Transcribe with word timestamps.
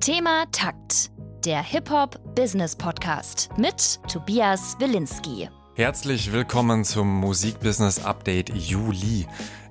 Thema 0.00 0.46
Takt, 0.50 1.10
der 1.44 1.62
Hip-Hop-Business-Podcast 1.62 3.50
mit 3.58 4.00
Tobias 4.10 4.76
Wilinski. 4.78 5.50
Herzlich 5.74 6.32
willkommen 6.32 6.86
zum 6.86 7.06
Musikbusiness 7.20 8.02
Update 8.02 8.48
Juli. 8.48 9.26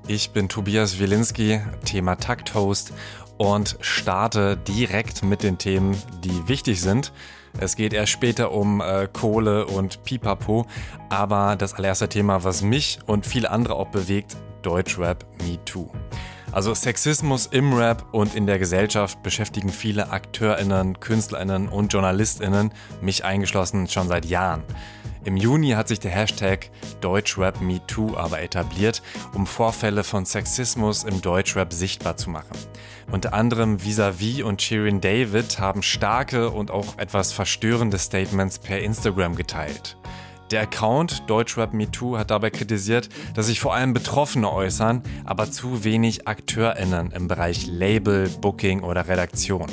Ich 0.07 0.29
bin 0.29 0.47
Tobias 0.47 0.99
Wilinski, 0.99 1.61
Thema 1.83 2.15
Takt-Host 2.15 2.93
und 3.39 3.77
starte 3.81 4.55
direkt 4.55 5.23
mit 5.23 5.41
den 5.41 5.57
Themen, 5.57 5.99
die 6.23 6.47
wichtig 6.47 6.79
sind. 6.79 7.11
Es 7.59 7.75
geht 7.75 7.93
erst 7.93 8.11
später 8.11 8.51
um 8.51 8.81
äh, 8.81 9.07
Kohle 9.11 9.65
und 9.65 10.03
Pipapo, 10.03 10.67
aber 11.09 11.55
das 11.55 11.73
allererste 11.73 12.07
Thema, 12.07 12.43
was 12.43 12.61
mich 12.61 12.99
und 13.07 13.25
viele 13.25 13.49
andere 13.49 13.73
auch 13.73 13.89
bewegt, 13.89 14.37
Deutschrap 14.61 15.25
Me 15.41 15.57
Too. 15.65 15.89
Also 16.51 16.73
Sexismus 16.73 17.45
im 17.45 17.73
Rap 17.73 18.05
und 18.11 18.33
in 18.33 18.47
der 18.47 18.57
Gesellschaft 18.57 19.21
beschäftigen 19.21 19.69
viele 19.69 20.11
AkteurInnen, 20.11 20.99
KünstlerInnen 20.99 21.69
und 21.69 21.93
JournalistInnen, 21.93 22.71
mich 23.01 23.23
eingeschlossen, 23.23 23.87
schon 23.87 24.07
seit 24.07 24.25
Jahren. 24.25 24.63
Im 25.25 25.37
Juni 25.37 25.71
hat 25.71 25.87
sich 25.87 25.99
der 25.99 26.11
Hashtag 26.11 26.71
DeutschRapMeToo 27.01 28.15
aber 28.15 28.41
etabliert, 28.41 29.03
um 29.35 29.45
Vorfälle 29.45 30.03
von 30.03 30.25
Sexismus 30.25 31.03
im 31.03 31.21
Deutschrap 31.21 31.71
sichtbar 31.71 32.17
zu 32.17 32.31
machen. 32.31 32.57
Unter 33.11 33.33
anderem 33.33 33.83
Visavi 33.83 34.41
und 34.41 34.61
Shirin 34.61 35.01
David 35.01 35.59
haben 35.59 35.83
starke 35.83 36.49
und 36.49 36.71
auch 36.71 36.97
etwas 36.97 37.31
verstörende 37.31 37.99
Statements 37.99 38.57
per 38.57 38.79
Instagram 38.79 39.35
geteilt. 39.35 39.98
Der 40.51 40.61
Account 40.61 41.29
DeutschRapMeToo 41.29 42.17
hat 42.17 42.31
dabei 42.31 42.49
kritisiert, 42.49 43.09
dass 43.35 43.47
sich 43.47 43.59
vor 43.59 43.75
allem 43.75 43.93
Betroffene 43.93 44.51
äußern, 44.51 45.03
aber 45.23 45.51
zu 45.51 45.83
wenig 45.83 46.27
AkteurInnen 46.27 47.11
im 47.11 47.27
Bereich 47.27 47.67
Label, 47.67 48.27
Booking 48.41 48.81
oder 48.81 49.07
Redaktion. 49.07 49.67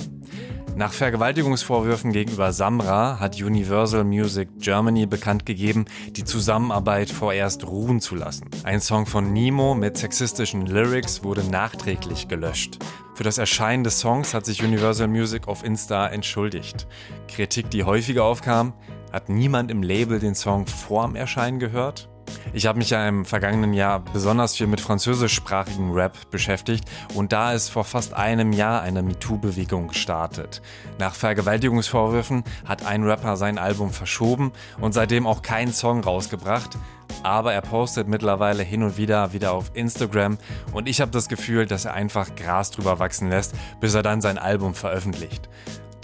Nach 0.77 0.93
Vergewaltigungsvorwürfen 0.93 2.13
gegenüber 2.13 2.53
Samra 2.53 3.19
hat 3.19 3.41
Universal 3.41 4.05
Music 4.05 4.51
Germany 4.59 5.07
bekannt 5.07 5.47
gegeben, 5.47 5.87
die 6.11 6.25
Zusammenarbeit 6.25 7.09
vorerst 7.09 7.67
ruhen 7.67 8.03
zu 8.03 8.15
lassen. 8.15 8.51
Ein 8.63 8.83
Song 8.83 9.07
von 9.07 9.33
Nemo 9.33 9.75
mit 9.75 9.97
sexistischen 9.97 10.67
Lyrics 10.67 11.25
wurde 11.25 11.43
nachträglich 11.45 12.29
gelöscht. 12.29 12.79
Für 13.15 13.25
das 13.25 13.39
Erscheinen 13.39 13.85
des 13.85 14.01
Songs 14.01 14.35
hat 14.35 14.45
sich 14.45 14.63
Universal 14.63 15.09
Music 15.09 15.49
auf 15.49 15.65
Insta 15.65 16.09
entschuldigt. 16.09 16.87
Kritik, 17.29 17.71
die 17.71 17.85
häufiger 17.85 18.25
aufkam, 18.25 18.75
hat 19.17 19.31
niemand 19.31 19.71
im 19.71 19.83
Label 19.83 20.21
den 20.21 20.35
Song 20.35 20.67
vorm 20.67 21.17
Erscheinen 21.17 21.59
gehört? 21.59 22.11
Ich 22.53 22.67
habe 22.67 22.77
mich 22.77 22.91
ja 22.91 23.09
im 23.09 23.25
vergangenen 23.25 23.73
Jahr 23.73 24.01
besonders 24.01 24.55
viel 24.55 24.67
mit 24.67 24.79
französischsprachigen 24.79 25.93
Rap 25.95 26.31
beschäftigt 26.31 26.85
und 27.15 27.33
da 27.33 27.55
ist 27.55 27.71
vor 27.71 27.85
fast 27.85 28.13
einem 28.13 28.53
Jahr 28.53 28.83
eine 28.83 29.03
MeToo-Bewegung 29.03 29.89
gestartet. 29.89 30.61
Nach 30.99 31.15
Vergewaltigungsvorwürfen 31.15 32.45
hat 32.67 32.85
ein 32.85 33.05
Rapper 33.05 33.39
sein 33.39 33.57
Album 33.57 33.91
verschoben 33.91 34.53
und 34.83 34.93
seitdem 34.93 35.27
auch 35.27 35.41
keinen 35.41 35.73
Song 35.73 36.01
rausgebracht. 36.05 36.77
Aber 37.23 37.55
er 37.55 37.63
postet 37.63 38.09
mittlerweile 38.09 38.65
hin 38.65 38.83
und 38.83 38.99
wieder 38.99 39.33
wieder 39.33 39.53
auf 39.53 39.71
Instagram 39.73 40.37
und 40.75 40.91
ich 40.91 41.01
habe 41.01 41.11
das 41.11 41.29
Gefühl, 41.29 41.65
dass 41.65 41.87
er 41.87 41.95
einfach 41.95 42.35
Gras 42.37 42.71
drüber 42.71 42.99
wachsen 42.99 43.31
lässt, 43.31 43.55
bis 43.81 43.95
er 43.95 44.03
dann 44.03 44.21
sein 44.21 44.37
Album 44.37 44.75
veröffentlicht. 44.75 45.49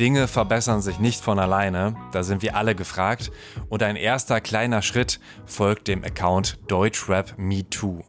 Dinge 0.00 0.26
verbessern 0.26 0.80
sich 0.80 0.98
nicht 0.98 1.20
von 1.20 1.38
alleine, 1.38 1.94
da 2.12 2.22
sind 2.22 2.42
wir 2.42 2.56
alle 2.56 2.74
gefragt 2.74 3.30
und 3.68 3.82
ein 3.82 3.96
erster 3.96 4.40
kleiner 4.40 4.82
Schritt 4.82 5.20
folgt 5.44 5.86
dem 5.86 6.02
Account 6.02 6.58
Deutschrap 6.68 7.34
Me 7.36 7.68
Too. 7.68 8.02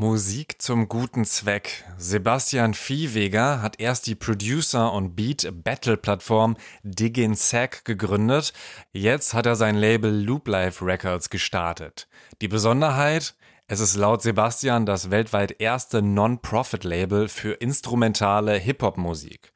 Musik 0.00 0.62
zum 0.62 0.88
guten 0.88 1.24
Zweck. 1.24 1.84
Sebastian 1.96 2.72
Viehweger 2.72 3.62
hat 3.62 3.80
erst 3.80 4.06
die 4.06 4.14
Producer- 4.14 4.92
und 4.92 5.16
Beat-Battle-Plattform 5.16 6.56
Diggin 6.84 7.34
Sack 7.34 7.84
gegründet. 7.84 8.52
Jetzt 8.92 9.34
hat 9.34 9.46
er 9.46 9.56
sein 9.56 9.74
Label 9.74 10.12
Loop 10.12 10.46
Life 10.46 10.84
Records 10.84 11.30
gestartet. 11.30 12.08
Die 12.40 12.46
Besonderheit? 12.46 13.34
Es 13.70 13.80
ist 13.80 13.96
laut 13.96 14.22
Sebastian 14.22 14.86
das 14.86 15.10
weltweit 15.10 15.60
erste 15.60 16.00
Non-Profit-Label 16.00 17.28
für 17.28 17.52
instrumentale 17.52 18.54
Hip-Hop-Musik. 18.54 19.52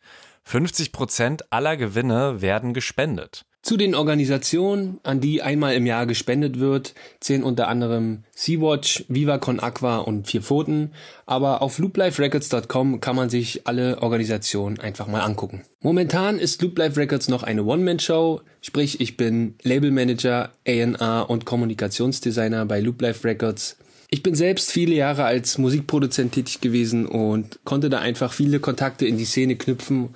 50% 0.47 1.45
aller 1.49 1.79
Gewinne 1.79 2.43
werden 2.43 2.75
gespendet. 2.75 3.47
Zu 3.63 3.79
den 3.79 3.95
Organisationen, 3.95 5.01
an 5.03 5.21
die 5.21 5.41
einmal 5.41 5.75
im 5.77 5.87
Jahr 5.87 6.05
gespendet 6.05 6.61
wird, 6.61 6.93
zählen 7.21 7.43
unter 7.43 7.69
anderem 7.69 8.25
Sea-Watch, 8.35 9.07
Viva 9.09 9.39
Con 9.39 9.61
Aqua 9.61 9.97
und 9.99 10.27
Vier 10.27 10.43
Pfoten. 10.43 10.93
Aber 11.25 11.63
auf 11.63 11.79
loopliferecords.com 11.79 13.01
kann 13.01 13.17
man 13.17 13.31
sich 13.31 13.67
alle 13.67 14.03
Organisationen 14.03 14.79
einfach 14.79 15.07
mal 15.07 15.21
angucken. 15.21 15.63
Momentan 15.81 16.39
ist 16.39 16.61
Loop 16.61 16.77
Life 16.77 17.01
Records 17.01 17.29
noch 17.29 17.45
eine 17.45 17.65
One-Man-Show, 17.65 18.43
sprich 18.61 19.01
ich 19.01 19.17
bin 19.17 19.55
Labelmanager, 19.63 20.51
A&R 20.69 21.31
und 21.31 21.47
Kommunikationsdesigner 21.47 22.67
bei 22.67 22.81
Loop 22.81 23.01
Life 23.01 23.27
Records 23.27 23.79
ich 24.13 24.23
bin 24.23 24.35
selbst 24.35 24.71
viele 24.71 24.95
Jahre 24.95 25.25
als 25.25 25.57
Musikproduzent 25.57 26.33
tätig 26.33 26.61
gewesen 26.61 27.07
und 27.07 27.61
konnte 27.65 27.89
da 27.89 27.99
einfach 27.99 28.35
viele 28.35 28.61
Kontakte 28.61 29.07
in 29.07 29.17
die 29.17 29.25
Szene 29.25 29.57
knüpfen 29.57 30.11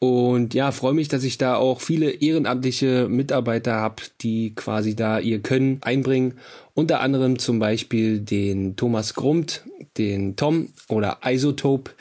und 0.00 0.52
ja, 0.52 0.70
freue 0.70 0.92
mich, 0.92 1.08
dass 1.08 1.24
ich 1.24 1.38
da 1.38 1.56
auch 1.56 1.80
viele 1.80 2.10
ehrenamtliche 2.10 3.08
Mitarbeiter 3.08 3.76
habe, 3.76 4.02
die 4.20 4.54
quasi 4.54 4.94
da 4.94 5.18
ihr 5.18 5.40
Können 5.40 5.78
einbringen. 5.80 6.34
Unter 6.74 7.00
anderem 7.00 7.38
zum 7.38 7.58
Beispiel 7.58 8.20
den 8.20 8.76
Thomas 8.76 9.14
Grumt, 9.14 9.64
den 9.96 10.36
Tom 10.36 10.68
oder 10.88 11.18
Isotope, 11.24 11.92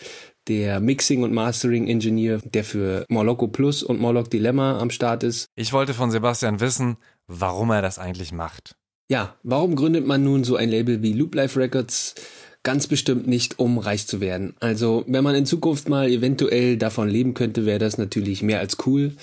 der 0.47 0.81
Mixing- 0.81 1.23
und 1.23 1.33
Mastering-Engineer, 1.33 2.39
der 2.43 2.65
für 2.65 3.05
Morlocco 3.07 3.47
Plus 3.47 3.83
und 3.83 3.99
Morlock 3.99 4.29
Dilemma 4.29 4.79
am 4.79 4.91
Start 4.91 5.23
ist. 5.23 5.47
Ich 5.55 5.73
wollte 5.73 5.93
von 5.93 6.11
Sebastian 6.11 6.59
wissen, 6.59 6.97
warum 7.25 7.71
er 7.71 7.81
das 7.81 7.99
eigentlich 7.99 8.31
macht. 8.33 8.75
Ja, 9.09 9.35
warum 9.43 9.75
gründet 9.75 10.05
man 10.05 10.23
nun 10.23 10.43
so 10.43 10.57
ein 10.57 10.69
Label 10.69 11.01
wie 11.01 11.13
Loop 11.13 11.33
Life 11.35 11.57
Records? 11.59 12.15
Ganz 12.63 12.87
bestimmt 12.87 13.27
nicht, 13.27 13.59
um 13.59 13.77
reich 13.77 14.07
zu 14.07 14.19
werden. 14.19 14.55
Also, 14.59 15.05
wenn 15.07 15.23
man 15.23 15.35
in 15.35 15.45
Zukunft 15.45 15.87
mal 15.87 16.09
eventuell 16.09 16.75
davon 16.75 17.07
leben 17.07 17.33
könnte, 17.33 17.65
wäre 17.65 17.79
das 17.79 17.97
natürlich 17.97 18.41
mehr 18.43 18.59
als 18.59 18.75
cool. 18.85 19.13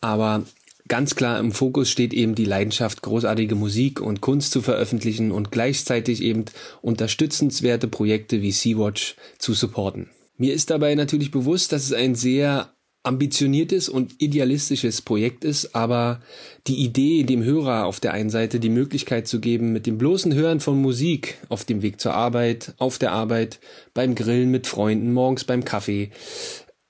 Aber 0.00 0.44
ganz 0.86 1.14
klar 1.14 1.38
im 1.38 1.52
Fokus 1.52 1.90
steht 1.90 2.14
eben 2.14 2.34
die 2.34 2.46
Leidenschaft, 2.46 3.02
großartige 3.02 3.54
Musik 3.54 4.00
und 4.00 4.22
Kunst 4.22 4.52
zu 4.52 4.62
veröffentlichen 4.62 5.30
und 5.30 5.50
gleichzeitig 5.50 6.22
eben 6.22 6.46
unterstützenswerte 6.80 7.88
Projekte 7.88 8.40
wie 8.40 8.52
Sea-Watch 8.52 9.16
zu 9.38 9.52
supporten. 9.52 10.08
Mir 10.38 10.54
ist 10.54 10.70
dabei 10.70 10.94
natürlich 10.94 11.30
bewusst, 11.30 11.72
dass 11.72 11.84
es 11.84 11.92
ein 11.92 12.14
sehr 12.14 12.72
ambitioniertes 13.08 13.88
und 13.88 14.20
idealistisches 14.22 15.00
Projekt 15.00 15.42
ist, 15.42 15.74
aber 15.74 16.20
die 16.66 16.76
Idee, 16.76 17.24
dem 17.24 17.42
Hörer 17.42 17.86
auf 17.86 18.00
der 18.00 18.12
einen 18.12 18.28
Seite 18.28 18.60
die 18.60 18.68
Möglichkeit 18.68 19.26
zu 19.26 19.40
geben, 19.40 19.72
mit 19.72 19.86
dem 19.86 19.96
bloßen 19.96 20.34
Hören 20.34 20.60
von 20.60 20.80
Musik 20.80 21.38
auf 21.48 21.64
dem 21.64 21.80
Weg 21.80 22.00
zur 22.00 22.12
Arbeit, 22.12 22.74
auf 22.76 22.98
der 22.98 23.12
Arbeit, 23.12 23.60
beim 23.94 24.14
Grillen 24.14 24.50
mit 24.50 24.66
Freunden, 24.66 25.12
morgens 25.14 25.44
beim 25.44 25.64
Kaffee, 25.64 26.10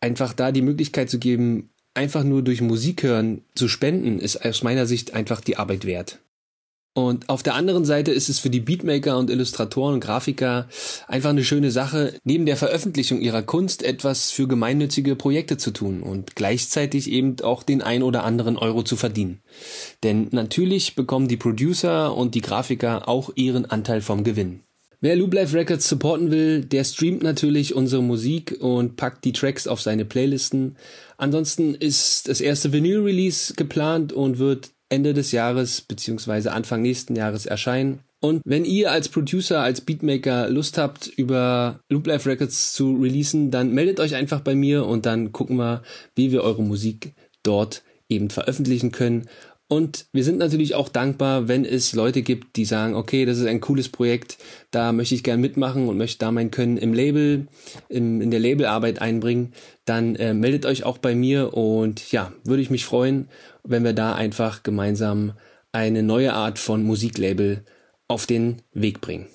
einfach 0.01 0.33
da 0.33 0.51
die 0.51 0.63
Möglichkeit 0.63 1.09
zu 1.09 1.21
geben, 1.21 1.71
einfach 1.95 2.25
nur 2.25 2.43
durch 2.43 2.61
Musik 2.61 3.05
hören 3.05 3.43
zu 3.55 3.69
spenden, 3.69 4.19
ist 4.19 4.45
aus 4.45 4.65
meiner 4.65 4.87
Sicht 4.87 5.15
einfach 5.15 5.41
die 5.41 5.57
Arbeit 5.57 5.85
wert. 5.85 6.19
Und 6.99 7.29
auf 7.29 7.45
der 7.45 7.55
anderen 7.55 7.85
Seite 7.85 8.11
ist 8.11 8.29
es 8.29 8.41
für 8.41 8.51
die 8.51 8.59
Beatmaker 8.59 9.19
und 9.19 9.31
Illustratoren 9.31 9.95
und 9.95 10.01
Grafiker 10.01 10.67
einfach 11.07 11.31
eine 11.31 11.45
schöne 11.45 11.71
Sache, 11.71 12.15
neben 12.25 12.45
der 12.45 12.57
Veröffentlichung 12.57 13.21
ihrer 13.21 13.43
Kunst 13.43 13.85
etwas 13.85 14.33
für 14.33 14.49
gemeinnützige 14.49 15.15
Projekte 15.15 15.59
zu 15.59 15.71
tun 15.71 16.03
und 16.03 16.35
gleichzeitig 16.35 17.09
eben 17.09 17.37
auch 17.43 17.63
den 17.63 17.83
ein 17.83 18.03
oder 18.03 18.25
anderen 18.25 18.59
Euro 18.59 18.83
zu 18.83 18.97
verdienen. 18.97 19.39
Denn 20.03 20.27
natürlich 20.33 20.97
bekommen 20.97 21.29
die 21.29 21.37
Producer 21.37 22.17
und 22.17 22.35
die 22.35 22.41
Grafiker 22.41 23.09
auch 23.09 23.31
ihren 23.37 23.67
Anteil 23.67 24.01
vom 24.01 24.25
Gewinn. 24.25 24.65
Wer 25.01 25.15
Loop 25.15 25.35
Life 25.35 25.57
Records 25.57 25.89
supporten 25.89 26.33
will, 26.33 26.65
der 26.65 26.83
streamt 26.83 27.23
natürlich 27.23 27.77
unsere 27.77 28.03
Musik 28.03 28.57
und 28.59 28.97
packt 28.97 29.25
die 29.25 29.33
Tracks 29.33 29.69
auf 29.69 29.81
seine 29.81 30.05
Playlisten. 30.05 30.77
Ansonsten 31.17 31.77
ist 31.77 32.29
das 32.29 32.41
erste 32.41 32.73
Vinyl-Release 32.73 33.55
geplant 33.55 34.13
und 34.13 34.41
wird 34.41 34.71
Ende 34.89 35.15
des 35.15 35.33
Jahres 35.33 35.81
beziehungsweise 35.81 36.53
Anfang 36.53 36.83
nächsten 36.83 37.17
Jahres 37.17 37.47
erscheinen. 37.47 38.01
Und 38.21 38.43
wenn 38.45 38.65
ihr 38.65 38.91
als 38.91 39.09
Producer, 39.09 39.61
als 39.61 39.81
Beatmaker 39.81 40.49
Lust 40.49 40.77
habt, 40.77 41.07
über 41.07 41.81
Loop 41.89 42.07
Life 42.07 42.29
Records 42.29 42.73
zu 42.73 42.97
releasen, 42.97 43.51
dann 43.51 43.73
meldet 43.73 44.01
euch 44.01 44.17
einfach 44.17 44.41
bei 44.41 44.55
mir 44.55 44.87
und 44.87 45.07
dann 45.07 45.33
gucken 45.33 45.57
wir, 45.57 45.83
wie 46.17 46.33
wir 46.33 46.43
eure 46.43 46.63
Musik 46.63 47.15
dort 47.45 47.83
eben 48.09 48.31
veröffentlichen 48.31 48.91
können. 48.91 49.29
Und 49.71 50.07
wir 50.13 50.25
sind 50.25 50.39
natürlich 50.39 50.75
auch 50.75 50.89
dankbar, 50.89 51.47
wenn 51.47 51.67
es 51.67 51.93
Leute 51.93 52.23
gibt, 52.23 52.57
die 52.57 52.65
sagen, 52.65 52.95
okay, 52.95 53.27
das 53.27 53.37
ist 53.37 53.47
ein 53.47 53.61
cooles 53.61 53.91
Projekt, 53.91 54.39
da 54.71 54.93
möchte 54.93 55.15
ich 55.15 55.23
gern 55.23 55.43
mitmachen 55.43 55.89
und 55.89 55.99
möchte 55.99 56.21
da 56.21 56.33
mein 56.33 56.51
Können 56.51 56.79
im 56.79 56.95
Label, 56.95 57.49
im, 57.91 58.23
in 58.23 58.31
der 58.31 58.41
Labelarbeit 58.41 59.03
einbringen. 59.03 59.53
Dann 59.85 60.17
äh, 60.17 60.33
meldet 60.33 60.65
euch 60.65 60.85
auch 60.85 60.97
bei 60.97 61.15
mir 61.15 61.53
und 61.53 62.11
ja, 62.11 62.33
würde 62.45 62.63
ich 62.63 62.71
mich 62.71 62.87
freuen, 62.87 63.29
wenn 63.69 63.85
wir 63.85 63.93
da 63.93 64.15
einfach 64.15 64.63
gemeinsam 64.63 65.35
eine 65.73 66.03
neue 66.03 66.33
Art 66.33 66.59
von 66.59 66.83
Musiklabel 66.83 67.65
auf 68.09 68.27
den 68.27 68.63
Weg 68.73 69.01
bringen. 69.01 69.29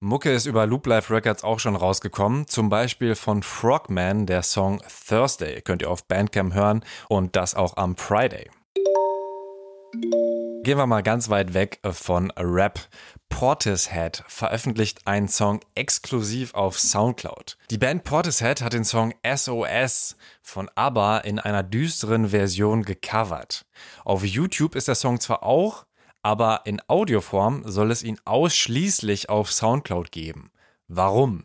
Mucke 0.00 0.32
ist 0.32 0.46
über 0.46 0.66
Loop 0.66 0.86
Life 0.86 1.14
Records 1.14 1.44
auch 1.44 1.60
schon 1.60 1.76
rausgekommen, 1.76 2.46
zum 2.46 2.68
Beispiel 2.68 3.14
von 3.14 3.42
Frogman, 3.42 4.26
der 4.26 4.42
Song 4.42 4.82
Thursday, 5.08 5.62
könnt 5.62 5.82
ihr 5.82 5.90
auf 5.90 6.06
Bandcamp 6.06 6.52
hören 6.52 6.84
und 7.08 7.36
das 7.36 7.54
auch 7.54 7.76
am 7.76 7.96
Friday. 7.96 8.50
Gehen 10.64 10.78
wir 10.78 10.86
mal 10.86 11.02
ganz 11.02 11.28
weit 11.28 11.52
weg 11.52 11.78
von 11.84 12.30
Rap. 12.38 12.80
Portishead 13.28 14.24
veröffentlicht 14.28 15.06
einen 15.06 15.28
Song 15.28 15.60
exklusiv 15.74 16.54
auf 16.54 16.80
Soundcloud. 16.80 17.58
Die 17.68 17.76
Band 17.76 18.04
Portishead 18.04 18.62
hat 18.62 18.72
den 18.72 18.86
Song 18.86 19.12
SOS 19.22 20.16
von 20.40 20.70
ABBA 20.74 21.18
in 21.18 21.38
einer 21.38 21.62
düsteren 21.62 22.30
Version 22.30 22.82
gecovert. 22.82 23.66
Auf 24.06 24.24
YouTube 24.24 24.74
ist 24.74 24.88
der 24.88 24.94
Song 24.94 25.20
zwar 25.20 25.42
auch, 25.42 25.84
aber 26.22 26.62
in 26.64 26.80
Audioform 26.88 27.64
soll 27.66 27.90
es 27.90 28.02
ihn 28.02 28.18
ausschließlich 28.24 29.28
auf 29.28 29.52
Soundcloud 29.52 30.12
geben. 30.12 30.50
Warum? 30.88 31.44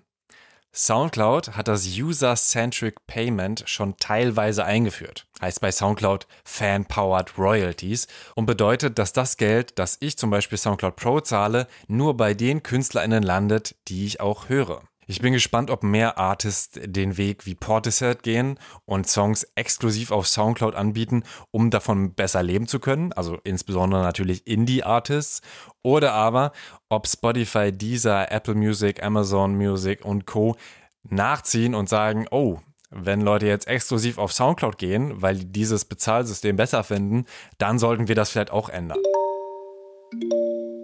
SoundCloud 0.72 1.56
hat 1.56 1.68
das 1.68 1.88
User-Centric 1.88 3.08
Payment 3.08 3.64
schon 3.66 3.98
teilweise 3.98 4.66
eingeführt. 4.66 5.26
Heißt 5.42 5.62
bei 5.62 5.72
SoundCloud 5.72 6.28
Fan-Powered 6.44 7.38
Royalties 7.38 8.08
und 8.36 8.46
bedeutet, 8.46 9.00
dass 9.00 9.12
das 9.12 9.38
Geld, 9.38 9.80
das 9.80 9.98
ich 10.00 10.18
zum 10.18 10.30
Beispiel 10.30 10.58
SoundCloud 10.58 10.96
Pro 10.96 11.22
zahle, 11.22 11.68
nur 11.88 12.16
bei 12.18 12.36
den 12.36 12.62
KünstlerInnen 12.62 13.24
landet, 13.24 13.76
die 13.88 14.06
ich 14.06 14.20
auch 14.20 14.48
höre. 14.48 14.89
Ich 15.12 15.22
bin 15.22 15.34
gespannt, 15.34 15.72
ob 15.72 15.82
mehr 15.82 16.20
Artists 16.20 16.80
den 16.86 17.18
Weg 17.18 17.48
wie 17.48 17.56
Portishead 17.56 18.22
gehen 18.22 18.60
und 18.86 19.08
Songs 19.08 19.42
exklusiv 19.56 20.12
auf 20.12 20.28
Soundcloud 20.28 20.76
anbieten, 20.76 21.24
um 21.50 21.72
davon 21.72 22.14
besser 22.14 22.44
leben 22.44 22.68
zu 22.68 22.80
können, 22.80 23.12
also 23.14 23.40
insbesondere 23.44 24.04
natürlich 24.04 24.46
Indie-Artists, 24.46 25.42
oder 25.82 26.14
aber 26.14 26.52
ob 26.90 27.08
Spotify, 27.08 27.72
Deezer, 27.72 28.32
Apple 28.32 28.54
Music, 28.54 29.02
Amazon 29.02 29.56
Music 29.56 30.06
und 30.06 30.28
Co. 30.28 30.56
nachziehen 31.02 31.74
und 31.74 31.90
sagen, 31.90 32.28
oh, 32.30 32.60
wenn 32.92 33.22
Leute 33.22 33.48
jetzt 33.48 33.68
exklusiv 33.68 34.20
auf 34.20 34.32
Soundcloud 34.32 34.78
gehen, 34.78 35.24
weil 35.24 35.38
die 35.38 35.52
dieses 35.52 35.86
Bezahlsystem 35.86 36.56
besser 36.56 36.84
finden, 36.84 37.26
dann 37.58 37.80
sollten 37.80 38.08
wir 38.10 38.16
das 38.16 38.30
vielleicht 38.30 38.52
auch 38.52 38.70
ändern. 38.70 39.00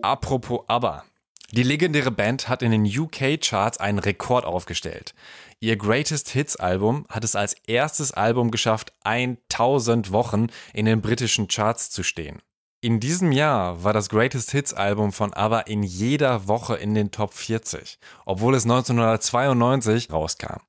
Apropos 0.01 0.62
aber, 0.66 1.04
die 1.51 1.63
legendäre 1.63 2.12
Band 2.12 2.50
hat 2.50 2.62
in 2.62 2.71
den 2.71 2.86
UK-Charts 2.86 3.80
einen 3.80 4.00
Rekord 4.00 4.45
aufgestellt. 4.45 5.13
Ihr 5.59 5.77
Greatest 5.77 6.30
Hits-Album 6.30 7.06
hat 7.09 7.24
es 7.24 7.36
als 7.36 7.56
erstes 7.68 8.12
Album 8.12 8.51
geschafft, 8.51 8.94
1000 9.03 10.12
Wochen 10.12 10.47
in 10.74 10.86
den 10.86 11.01
britischen 11.01 11.47
Charts 11.47 11.89
zu 11.89 12.03
stehen. 12.03 12.42
In 12.81 13.00
diesem 13.00 13.31
Jahr 13.31 13.83
war 13.83 13.94
das 13.94 14.09
Greatest 14.09 14.51
Hits-Album 14.51 15.12
von 15.12 15.33
ABBA 15.33 15.62
in 15.62 15.81
jeder 15.81 16.47
Woche 16.47 16.75
in 16.75 16.94
den 16.94 17.09
Top 17.09 17.33
40, 17.33 17.97
obwohl 18.25 18.53
es 18.53 18.65
1992 18.65 20.12
rauskam. 20.12 20.62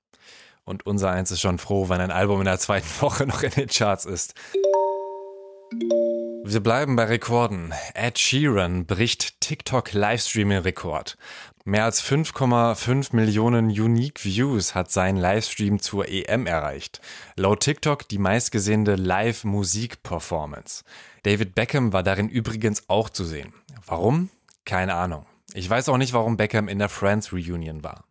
Und 0.65 0.87
unser 0.87 1.11
Eins 1.11 1.31
ist 1.31 1.41
schon 1.41 1.59
froh, 1.59 1.89
wenn 1.89 2.01
ein 2.01 2.11
Album 2.11 2.41
in 2.41 2.47
der 2.47 2.59
zweiten 2.59 2.89
Woche 3.01 3.27
noch 3.27 3.43
in 3.43 3.51
den 3.51 3.69
Charts 3.69 4.05
ist. 4.05 4.35
Wir 6.49 6.61
bleiben 6.61 6.95
bei 6.95 7.07
Rekorden. 7.07 7.75
Ed 7.95 8.21
Sheeran 8.21 8.87
bricht 8.87 9.41
TikTok-Livestreaming-Rekord. 9.41 11.19
Mehr 11.65 11.83
als 11.83 12.01
5,5 12.05 13.17
Millionen 13.17 13.67
Unique 13.67 14.25
Views 14.25 14.77
hat 14.77 14.93
sein 14.93 15.17
Livestream 15.17 15.81
zur 15.81 16.09
EM 16.09 16.47
erreicht. 16.47 17.01
Laut 17.35 17.65
TikTok 17.65 18.09
die 18.09 18.19
meistgesehene 18.19 18.95
Live-Musik-Performance. 18.95 20.85
David 21.25 21.57
Beckham 21.57 21.93
war 21.93 22.05
darin 22.05 22.29
übrigens 22.29 22.89
auch 22.89 23.11
zu 23.11 23.25
sehen. 23.25 23.53
Warum? 23.85 24.31
Keine 24.65 24.95
Ahnung. 24.95 25.27
Ich 25.53 25.69
weiß 25.69 25.89
auch 25.89 25.99
nicht, 25.99 26.13
warum 26.13 26.37
Beckham 26.37 26.69
in 26.69 26.79
der 26.79 26.89
Friends 26.89 27.33
Reunion 27.33 27.83
war. 27.83 28.05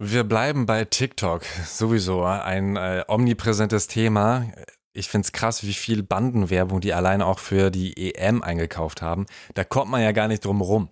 Wir 0.00 0.24
bleiben 0.24 0.66
bei 0.66 0.86
TikTok. 0.86 1.44
Sowieso 1.64 2.24
ein 2.24 2.74
äh, 2.76 3.04
omnipräsentes 3.06 3.86
Thema. 3.86 4.46
Ich 4.96 5.08
finde 5.08 5.26
es 5.26 5.32
krass, 5.32 5.64
wie 5.64 5.74
viel 5.74 6.04
Bandenwerbung 6.04 6.80
die 6.80 6.94
alleine 6.94 7.26
auch 7.26 7.40
für 7.40 7.72
die 7.72 8.14
EM 8.14 8.42
eingekauft 8.42 9.02
haben. 9.02 9.26
Da 9.54 9.64
kommt 9.64 9.90
man 9.90 10.00
ja 10.00 10.12
gar 10.12 10.28
nicht 10.28 10.44
drum 10.44 10.60
rum. 10.60 10.88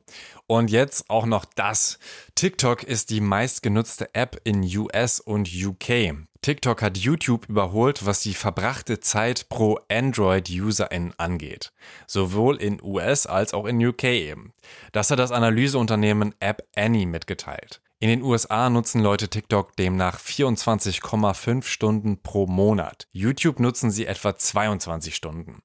Und 0.49 0.73
jetzt 0.73 1.09
auch 1.09 1.25
noch 1.25 1.45
das. 1.45 2.01
TikTok 2.35 2.83
ist 2.83 3.11
die 3.11 3.21
meistgenutzte 3.21 4.13
App 4.13 4.41
in 4.43 4.65
US 4.77 5.21
und 5.21 5.49
UK. 5.55 6.17
TikTok 6.43 6.83
hat 6.83 6.99
YouTube 6.99 7.49
überholt, 7.49 8.05
was 8.05 8.19
die 8.19 8.35
verbrachte 8.35 8.99
Zeit 8.99 9.49
pro 9.49 9.79
Android-Userin 9.89 11.15
angeht. 11.17 11.73
Sowohl 12.09 12.57
in 12.57 12.83
US 12.83 13.27
als 13.27 13.55
auch 13.55 13.67
in 13.67 13.87
UK 13.87 14.03
eben. 14.05 14.53
Das 14.91 15.13
hat 15.13 15.21
das 15.21 15.31
Analyseunternehmen 15.31 16.35
App 16.41 16.67
Annie 16.75 17.07
mitgeteilt. 17.07 17.81
In 18.03 18.09
den 18.09 18.23
USA 18.23 18.69
nutzen 18.69 19.01
Leute 19.01 19.29
TikTok 19.29 19.77
demnach 19.77 20.19
24,5 20.19 21.63
Stunden 21.63 22.21
pro 22.21 22.49
Monat. 22.49 23.07
YouTube 23.13 23.61
nutzen 23.61 23.93
sie 23.93 24.07
etwa 24.07 24.35
22 24.35 25.15
Stunden. 25.15 25.63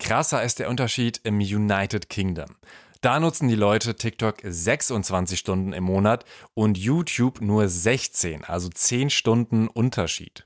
Krasser 0.00 0.42
ist 0.42 0.58
der 0.58 0.68
Unterschied 0.68 1.20
im 1.22 1.38
United 1.38 2.08
Kingdom. 2.08 2.56
Da 3.02 3.20
nutzen 3.20 3.46
die 3.46 3.54
Leute 3.54 3.94
TikTok 3.94 4.38
26 4.42 5.38
Stunden 5.38 5.72
im 5.72 5.84
Monat 5.84 6.24
und 6.54 6.76
YouTube 6.76 7.40
nur 7.40 7.68
16, 7.68 8.42
also 8.42 8.68
10 8.68 9.10
Stunden 9.10 9.68
Unterschied. 9.68 10.45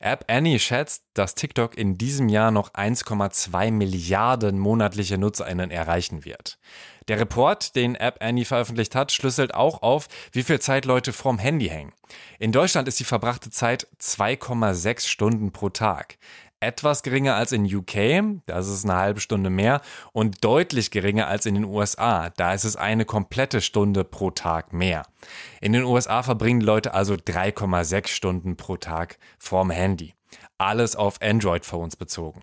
App 0.00 0.24
Annie 0.28 0.60
schätzt, 0.60 1.04
dass 1.14 1.34
TikTok 1.34 1.76
in 1.76 1.98
diesem 1.98 2.28
Jahr 2.28 2.50
noch 2.50 2.72
1,2 2.74 3.72
Milliarden 3.72 4.58
monatliche 4.58 5.18
NutzerInnen 5.18 5.70
erreichen 5.70 6.24
wird. 6.24 6.58
Der 7.08 7.18
Report, 7.18 7.74
den 7.74 7.94
App 7.94 8.18
Annie 8.20 8.44
veröffentlicht 8.44 8.94
hat, 8.94 9.10
schlüsselt 9.10 9.54
auch 9.54 9.82
auf, 9.82 10.08
wie 10.32 10.42
viel 10.42 10.60
Zeit 10.60 10.84
Leute 10.84 11.12
vorm 11.12 11.38
Handy 11.38 11.68
hängen. 11.68 11.92
In 12.38 12.52
Deutschland 12.52 12.86
ist 12.86 13.00
die 13.00 13.04
verbrachte 13.04 13.50
Zeit 13.50 13.88
2,6 14.00 15.08
Stunden 15.08 15.50
pro 15.50 15.70
Tag. 15.70 16.18
Etwas 16.60 17.04
geringer 17.04 17.36
als 17.36 17.52
in 17.52 17.72
UK, 17.72 18.42
da 18.46 18.58
ist 18.58 18.66
es 18.66 18.84
eine 18.84 18.96
halbe 18.96 19.20
Stunde 19.20 19.48
mehr, 19.48 19.80
und 20.12 20.44
deutlich 20.44 20.90
geringer 20.90 21.28
als 21.28 21.46
in 21.46 21.54
den 21.54 21.64
USA, 21.64 22.30
da 22.30 22.52
ist 22.52 22.64
es 22.64 22.74
eine 22.74 23.04
komplette 23.04 23.60
Stunde 23.60 24.02
pro 24.02 24.32
Tag 24.32 24.72
mehr. 24.72 25.04
In 25.60 25.72
den 25.72 25.84
USA 25.84 26.24
verbringen 26.24 26.60
Leute 26.60 26.94
also 26.94 27.14
3,6 27.14 28.08
Stunden 28.08 28.56
pro 28.56 28.76
Tag 28.76 29.18
vorm 29.38 29.70
Handy. 29.70 30.14
Alles 30.58 30.96
auf 30.96 31.22
Android-Phones 31.22 31.94
bezogen. 31.94 32.42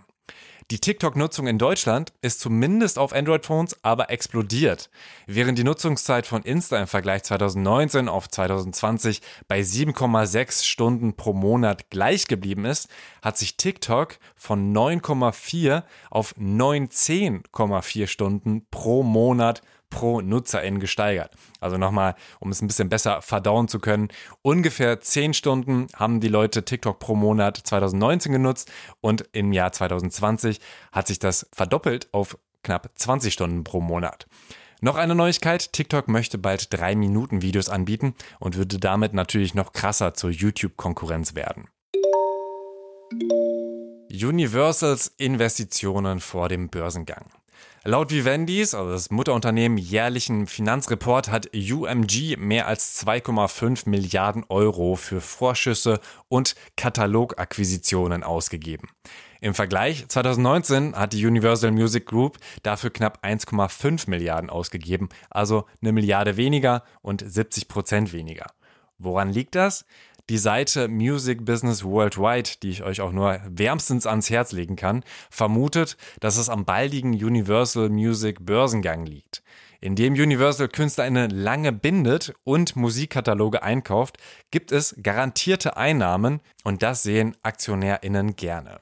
Die 0.71 0.79
TikTok-Nutzung 0.79 1.45
in 1.45 1.59
Deutschland 1.59 2.11
ist 2.23 2.39
zumindest 2.39 2.97
auf 2.97 3.13
Android-Phones 3.13 3.77
aber 3.83 4.09
explodiert. 4.09 4.89
Während 5.27 5.59
die 5.59 5.63
Nutzungszeit 5.63 6.25
von 6.25 6.41
Insta 6.41 6.79
im 6.79 6.87
Vergleich 6.87 7.21
2019 7.21 8.09
auf 8.09 8.27
2020 8.27 9.21
bei 9.47 9.59
7,6 9.59 10.63
Stunden 10.63 11.15
pro 11.15 11.33
Monat 11.33 11.91
gleich 11.91 12.25
geblieben 12.25 12.65
ist, 12.65 12.89
hat 13.21 13.37
sich 13.37 13.57
TikTok 13.57 14.17
von 14.35 14.75
9,4 14.75 15.83
auf 16.09 16.33
19,4 16.35 18.07
Stunden 18.07 18.65
pro 18.71 19.03
Monat 19.03 19.61
pro 19.95 20.19
Nutzerin 20.19 20.79
gesteigert. 20.79 21.31
Also 21.61 21.77
nochmal, 21.77 22.15
um 22.41 22.51
es 22.51 22.61
ein 22.61 22.67
bisschen 22.67 22.89
besser 22.89 23.21
verdauen 23.21 23.69
zu 23.69 23.79
können. 23.79 24.09
Ungefähr 24.41 24.99
10 24.99 25.33
Stunden 25.33 25.87
haben 25.95 26.19
die 26.19 26.27
Leute 26.27 26.65
TikTok 26.65 26.99
pro 26.99 27.15
Monat 27.15 27.57
2019 27.63 28.33
genutzt 28.33 28.69
und 28.99 29.23
im 29.31 29.53
Jahr 29.53 29.71
2020 29.71 30.59
hat 30.91 31.07
sich 31.07 31.17
das 31.17 31.47
verdoppelt 31.53 32.09
auf 32.11 32.37
knapp 32.61 32.89
20 32.95 33.33
Stunden 33.33 33.63
pro 33.63 33.79
Monat. 33.79 34.27
Noch 34.81 34.97
eine 34.97 35.15
Neuigkeit, 35.15 35.71
TikTok 35.71 36.09
möchte 36.09 36.37
bald 36.37 36.73
3 36.77 36.97
Minuten 36.97 37.41
Videos 37.41 37.69
anbieten 37.69 38.15
und 38.39 38.57
würde 38.57 38.79
damit 38.79 39.13
natürlich 39.13 39.55
noch 39.55 39.71
krasser 39.71 40.13
zur 40.13 40.29
YouTube-Konkurrenz 40.29 41.35
werden. 41.35 41.69
Universals 44.11 45.13
Investitionen 45.17 46.19
vor 46.19 46.49
dem 46.49 46.67
Börsengang. 46.67 47.27
Laut 47.83 48.11
Vivendis, 48.11 48.73
also 48.73 48.91
das 48.91 49.11
Mutterunternehmen, 49.11 49.77
jährlichen 49.77 50.47
Finanzreport 50.47 51.29
hat 51.29 51.51
UMG 51.53 52.35
mehr 52.37 52.67
als 52.67 53.05
2,5 53.05 53.87
Milliarden 53.87 54.43
Euro 54.49 54.95
für 54.95 55.21
Vorschüsse 55.21 55.99
und 56.27 56.55
Katalogakquisitionen 56.77 58.23
ausgegeben. 58.23 58.89
Im 59.41 59.53
Vergleich 59.53 60.07
2019 60.07 60.95
hat 60.95 61.13
die 61.13 61.23
Universal 61.23 61.71
Music 61.71 62.07
Group 62.07 62.39
dafür 62.63 62.89
knapp 62.89 63.23
1,5 63.23 64.09
Milliarden 64.09 64.49
ausgegeben, 64.49 65.09
also 65.29 65.65
eine 65.81 65.91
Milliarde 65.91 66.37
weniger 66.37 66.83
und 67.03 67.23
70 67.23 67.67
Prozent 67.67 68.13
weniger. 68.13 68.47
Woran 68.97 69.29
liegt 69.29 69.53
das? 69.53 69.85
Die 70.29 70.39
Seite 70.39 70.87
Music 70.87 71.45
Business 71.45 71.83
Worldwide, 71.83 72.49
die 72.63 72.71
ich 72.71 72.81
euch 72.81 72.99
auch 72.99 73.11
nur 73.11 73.39
wärmstens 73.47 74.07
ans 74.07 74.31
Herz 74.31 74.53
legen 74.53 74.75
kann, 74.75 75.03
vermutet, 75.29 75.97
dass 76.19 76.37
es 76.37 76.49
am 76.49 76.65
baldigen 76.65 77.13
Universal 77.13 77.89
Music 77.89 78.43
Börsengang 78.43 79.05
liegt. 79.05 79.43
Indem 79.81 80.13
Universal 80.13 80.67
KünstlerInnen 80.67 81.29
lange 81.29 81.71
bindet 81.71 82.33
und 82.43 82.75
Musikkataloge 82.75 83.61
einkauft, 83.61 84.17
gibt 84.49 84.71
es 84.71 84.95
garantierte 85.03 85.77
Einnahmen 85.77 86.39
und 86.63 86.81
das 86.81 87.03
sehen 87.03 87.37
AktionärInnen 87.43 88.35
gerne. 88.35 88.79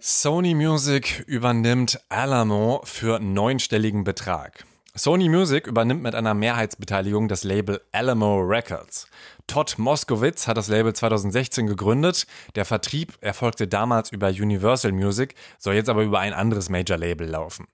Sony 0.00 0.54
Music 0.54 1.22
übernimmt 1.28 2.00
Alamo 2.08 2.80
für 2.82 3.20
neunstelligen 3.20 4.02
Betrag. 4.02 4.64
Sony 4.96 5.28
Music 5.28 5.68
übernimmt 5.68 6.02
mit 6.02 6.16
einer 6.16 6.34
Mehrheitsbeteiligung 6.34 7.28
das 7.28 7.44
Label 7.44 7.80
Alamo 7.92 8.40
Records. 8.40 9.06
Todd 9.46 9.78
Moskowitz 9.78 10.48
hat 10.48 10.56
das 10.56 10.66
Label 10.66 10.92
2016 10.92 11.68
gegründet. 11.68 12.26
Der 12.56 12.64
Vertrieb 12.64 13.16
erfolgte 13.20 13.68
damals 13.68 14.10
über 14.10 14.28
Universal 14.28 14.90
Music, 14.90 15.36
soll 15.58 15.74
jetzt 15.74 15.88
aber 15.88 16.02
über 16.02 16.18
ein 16.18 16.32
anderes 16.32 16.70
Major-Label 16.70 17.28
laufen. 17.28 17.68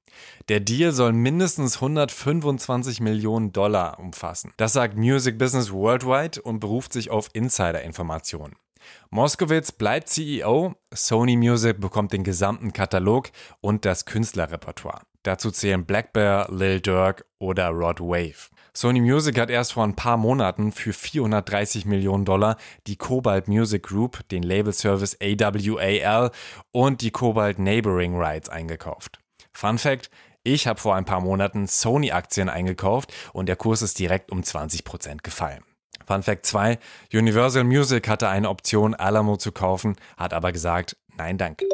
Der 0.51 0.61
Deal 0.61 0.93
soll 0.93 1.15
mindestens 1.15 1.77
125 1.77 3.01
Millionen 3.01 3.51
Dollar 3.51 3.99
umfassen. 3.99 4.53
Das 4.59 4.75
sagt 4.75 4.99
Music 4.99 5.39
Business 5.39 5.73
Worldwide 5.73 6.43
und 6.43 6.61
beruft 6.61 6.93
sich 6.93 7.11
auf 7.11 7.31
Insider-Informationen. 7.33 8.57
Moskowitz 9.09 9.73
bleibt 9.73 10.11
CEO, 10.11 10.75
Sony 10.93 11.37
Music 11.37 11.81
bekommt 11.81 12.13
den 12.13 12.25
gesamten 12.25 12.75
Katalog 12.75 13.31
und 13.63 13.87
das 13.87 14.05
Künstlerrepertoire. 14.05 15.01
Dazu 15.27 15.51
zählen 15.51 15.85
Black 15.85 16.13
Bear, 16.13 16.47
Lil 16.53 16.81
Durk 16.81 17.25
oder 17.41 17.71
Rod 17.71 17.99
Wave. 17.99 18.49
Sony 18.73 19.01
Music 19.01 19.37
hat 19.41 19.51
erst 19.51 19.73
vor 19.73 19.83
ein 19.83 19.97
paar 19.97 20.17
Monaten 20.17 20.71
für 20.71 20.93
430 20.93 21.85
Millionen 21.85 22.25
Dollar 22.25 22.57
die 22.87 22.95
Cobalt 22.95 23.49
Music 23.49 23.83
Group, 23.83 24.21
den 24.29 24.45
Label-Service 24.45 25.17
AWAL 25.21 26.31
und 26.71 27.01
die 27.01 27.11
Cobalt 27.11 27.59
Neighboring 27.59 28.17
Rights 28.17 28.49
eingekauft. 28.49 29.19
Fun 29.53 29.79
Fact, 29.79 30.11
ich 30.45 30.69
habe 30.69 30.79
vor 30.79 30.95
ein 30.95 31.07
paar 31.07 31.21
Monaten 31.21 31.67
Sony-Aktien 31.67 32.49
eingekauft 32.49 33.13
und 33.33 33.47
der 33.47 33.57
Kurs 33.57 33.83
ist 33.83 33.99
direkt 33.99 34.31
um 34.31 34.43
20% 34.43 35.23
gefallen. 35.25 35.65
Fun 36.07 36.23
Fact 36.23 36.47
2, 36.47 36.79
Universal 37.13 37.65
Music 37.65 38.07
hatte 38.07 38.29
eine 38.29 38.49
Option, 38.49 38.95
Alamo 38.95 39.39
zu 39.39 39.51
kaufen, 39.51 39.97
hat 40.17 40.33
aber 40.33 40.53
gesagt, 40.53 40.97
nein 41.17 41.37
danke. 41.37 41.67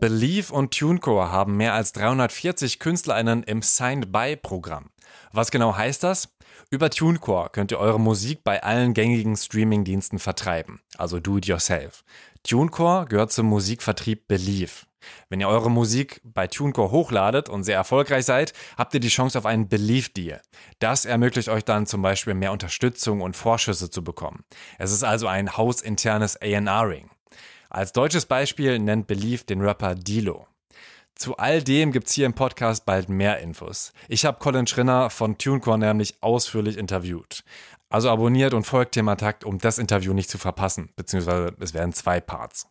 Believe 0.00 0.50
und 0.50 0.72
TuneCore 0.72 1.30
haben 1.30 1.58
mehr 1.58 1.74
als 1.74 1.92
340 1.92 2.78
KünstlerInnen 2.78 3.42
im 3.42 3.60
Signed-By-Programm. 3.60 4.88
Was 5.32 5.50
genau 5.50 5.76
heißt 5.76 6.02
das? 6.02 6.30
Über 6.70 6.88
TuneCore 6.88 7.50
könnt 7.50 7.70
ihr 7.70 7.78
eure 7.78 8.00
Musik 8.00 8.42
bei 8.42 8.62
allen 8.62 8.94
gängigen 8.94 9.36
Streaming-Diensten 9.36 10.18
vertreiben, 10.18 10.80
also 10.96 11.20
do 11.20 11.36
it 11.36 11.44
yourself. 11.44 12.02
TuneCore 12.44 13.04
gehört 13.06 13.30
zum 13.30 13.44
Musikvertrieb 13.46 14.26
Believe. 14.26 14.86
Wenn 15.28 15.40
ihr 15.40 15.48
eure 15.48 15.70
Musik 15.70 16.22
bei 16.24 16.46
TuneCore 16.46 16.90
hochladet 16.90 17.50
und 17.50 17.64
sehr 17.64 17.76
erfolgreich 17.76 18.24
seid, 18.24 18.54
habt 18.78 18.94
ihr 18.94 19.00
die 19.00 19.08
Chance 19.08 19.36
auf 19.36 19.44
einen 19.44 19.68
Believe-Deal. 19.68 20.40
Das 20.78 21.04
ermöglicht 21.04 21.50
euch 21.50 21.66
dann 21.66 21.86
zum 21.86 22.00
Beispiel 22.00 22.32
mehr 22.32 22.52
Unterstützung 22.52 23.20
und 23.20 23.36
Vorschüsse 23.36 23.90
zu 23.90 24.02
bekommen. 24.02 24.44
Es 24.78 24.92
ist 24.92 25.04
also 25.04 25.26
ein 25.26 25.58
hausinternes 25.58 26.40
A&R-Ring. 26.40 27.10
Als 27.72 27.92
deutsches 27.92 28.26
Beispiel 28.26 28.80
nennt 28.80 29.06
Belief 29.06 29.44
den 29.44 29.60
Rapper 29.60 29.94
Dilo. 29.94 30.48
Zu 31.14 31.36
all 31.36 31.62
dem 31.62 31.92
gibt's 31.92 32.12
hier 32.12 32.26
im 32.26 32.32
Podcast 32.32 32.84
bald 32.84 33.08
mehr 33.08 33.38
Infos. 33.38 33.92
Ich 34.08 34.24
habe 34.24 34.40
Colin 34.40 34.66
Schrinner 34.66 35.08
von 35.08 35.38
TuneCore 35.38 35.78
nämlich 35.78 36.20
ausführlich 36.20 36.76
interviewt. 36.76 37.44
Also 37.88 38.10
abonniert 38.10 38.54
und 38.54 38.64
folgt 38.64 38.92
Thema 38.92 39.14
Takt, 39.14 39.44
um 39.44 39.58
das 39.58 39.78
Interview 39.78 40.12
nicht 40.14 40.30
zu 40.30 40.38
verpassen, 40.38 40.90
beziehungsweise 40.96 41.54
es 41.60 41.72
werden 41.72 41.92
zwei 41.92 42.18
Parts. 42.18 42.66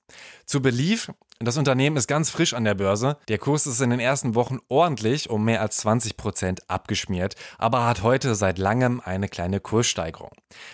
Zu 0.45 0.61
Belief, 0.61 1.09
das 1.39 1.55
Unternehmen 1.55 1.95
ist 1.95 2.07
ganz 2.07 2.29
frisch 2.29 2.53
an 2.53 2.65
der 2.65 2.75
Börse. 2.75 3.15
Der 3.29 3.37
Kurs 3.37 3.67
ist 3.67 3.79
in 3.79 3.91
den 3.91 4.01
ersten 4.01 4.35
Wochen 4.35 4.59
ordentlich 4.67 5.29
um 5.29 5.45
mehr 5.45 5.61
als 5.61 5.77
20 5.77 6.17
Prozent 6.17 6.69
abgeschmiert, 6.69 7.35
aber 7.57 7.85
hat 7.85 8.03
heute 8.03 8.35
seit 8.35 8.57
langem 8.57 8.99
eine 8.99 9.29
kleine 9.29 9.61
Kurssteigerung. 9.61 10.31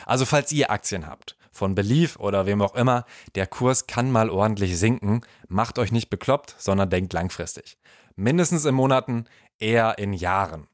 Also 0.08 0.25
falls 0.25 0.51
ihr 0.51 0.72
Aktien 0.72 1.05
habt 1.05 1.36
von 1.56 1.74
Belief 1.74 2.18
oder 2.18 2.46
wem 2.46 2.62
auch 2.62 2.76
immer, 2.76 3.06
der 3.36 3.48
Kurs 3.48 3.88
kann 3.88 4.12
mal 4.12 4.30
ordentlich 4.30 4.78
sinken. 4.78 5.22
Macht 5.48 5.80
euch 5.80 5.92
nicht 5.92 6.10
bekloppt, 6.10 6.54
sondern 6.58 6.90
denkt 6.90 7.14
langfristig. 7.14 7.78
Mindestens 8.18 8.66
in 8.66 8.76
Monaten, 8.76 9.26
eher 9.58 9.98
in 9.98 10.12
Jahren. 10.12 10.68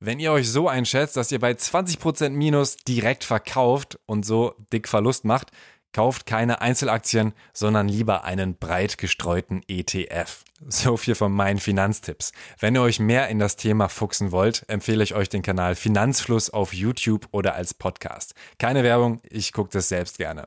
Wenn 0.00 0.18
ihr 0.18 0.32
euch 0.32 0.50
so 0.50 0.68
einschätzt, 0.68 1.16
dass 1.16 1.32
ihr 1.32 1.38
bei 1.38 1.52
20% 1.52 2.30
Minus 2.30 2.76
direkt 2.76 3.24
verkauft 3.24 3.98
und 4.06 4.26
so 4.26 4.54
dick 4.72 4.88
Verlust 4.88 5.24
macht, 5.24 5.52
Kauft 5.96 6.26
keine 6.26 6.60
Einzelaktien, 6.60 7.32
sondern 7.54 7.88
lieber 7.88 8.24
einen 8.24 8.54
breit 8.54 8.98
gestreuten 8.98 9.62
ETF. 9.66 10.44
So 10.68 10.98
viel 10.98 11.14
von 11.14 11.32
meinen 11.32 11.58
Finanztipps. 11.58 12.32
Wenn 12.60 12.74
ihr 12.74 12.82
euch 12.82 13.00
mehr 13.00 13.28
in 13.28 13.38
das 13.38 13.56
Thema 13.56 13.88
fuchsen 13.88 14.30
wollt, 14.30 14.66
empfehle 14.68 15.02
ich 15.02 15.14
euch 15.14 15.30
den 15.30 15.40
Kanal 15.40 15.74
Finanzfluss 15.74 16.50
auf 16.50 16.74
YouTube 16.74 17.26
oder 17.30 17.54
als 17.54 17.72
Podcast. 17.72 18.34
Keine 18.58 18.84
Werbung, 18.84 19.22
ich 19.30 19.54
gucke 19.54 19.70
das 19.72 19.88
selbst 19.88 20.18
gerne. 20.18 20.46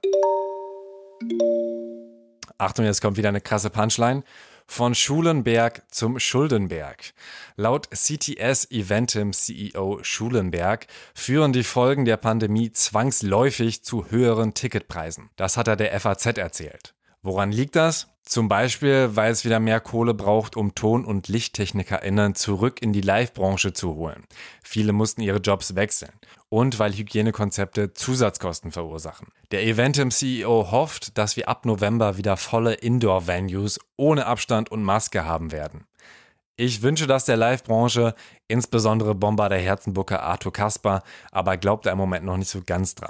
Achtung, 2.60 2.86
jetzt 2.86 3.02
kommt 3.02 3.18
wieder 3.18 3.30
eine 3.30 3.42
krasse 3.42 3.72
Punchline. 3.72 4.22
Von 4.72 4.94
Schulenberg 4.94 5.82
zum 5.90 6.20
Schuldenberg. 6.20 7.14
Laut 7.56 7.90
CTS 7.90 8.70
Eventim 8.70 9.34
CEO 9.34 10.04
Schulenberg 10.04 10.86
führen 11.16 11.54
die 11.54 11.64
Folgen 11.64 12.06
der 12.06 12.18
Pandemie 12.18 12.72
zwangsläufig 12.72 13.84
zu 13.84 14.12
höheren 14.12 14.54
Ticketpreisen. 14.54 15.32
Das 15.38 15.58
hat 15.58 15.68
er 15.68 15.76
der 15.76 16.00
FAZ 16.00 16.38
erzählt. 16.38 16.94
Woran 17.22 17.52
liegt 17.52 17.76
das? 17.76 18.08
Zum 18.24 18.48
Beispiel, 18.48 19.16
weil 19.16 19.32
es 19.32 19.44
wieder 19.44 19.60
mehr 19.60 19.80
Kohle 19.80 20.14
braucht, 20.14 20.56
um 20.56 20.76
Ton- 20.76 21.04
und 21.04 21.28
LichttechnikerInnen 21.28 22.36
zurück 22.36 22.82
in 22.82 22.94
die 22.94 23.02
Live-Branche 23.02 23.74
zu 23.74 23.96
holen. 23.96 24.24
Viele 24.64 24.94
mussten 24.94 25.22
ihre 25.22 25.40
Jobs 25.40 25.76
wechseln. 25.76 26.14
Und 26.48 26.80
weil 26.80 26.94
Hygienekonzepte 26.94 27.94
Zusatzkosten 27.94 28.72
verursachen. 28.72 29.28
Der 29.52 29.64
Eventim-CEO 29.64 30.72
hofft, 30.72 31.18
dass 31.18 31.36
wir 31.36 31.50
ab 31.50 31.66
November 31.66 32.18
wieder 32.18 32.38
volle 32.38 32.76
Indoor-Venues 32.76 33.80
ohne 33.98 34.26
Abstand 34.26 34.72
und 34.72 34.84
Maske 34.84 35.26
haben 35.26 35.52
werden. 35.52 35.86
Ich 36.56 36.82
wünsche 36.82 37.08
das 37.08 37.26
der 37.26 37.38
Live-Branche, 37.38 38.16
insbesondere 38.48 39.16
Bomber 39.16 39.50
der 39.50 39.60
Herzenbucker 39.60 40.24
Arthur 40.24 40.54
Kasper, 40.54 41.04
aber 41.32 41.58
glaubt 41.58 41.86
er 41.86 41.94
im 41.94 41.98
Moment 41.98 42.26
noch 42.26 42.38
nicht 42.38 42.50
so 42.50 42.62
ganz 42.66 42.96
dran. 42.96 43.10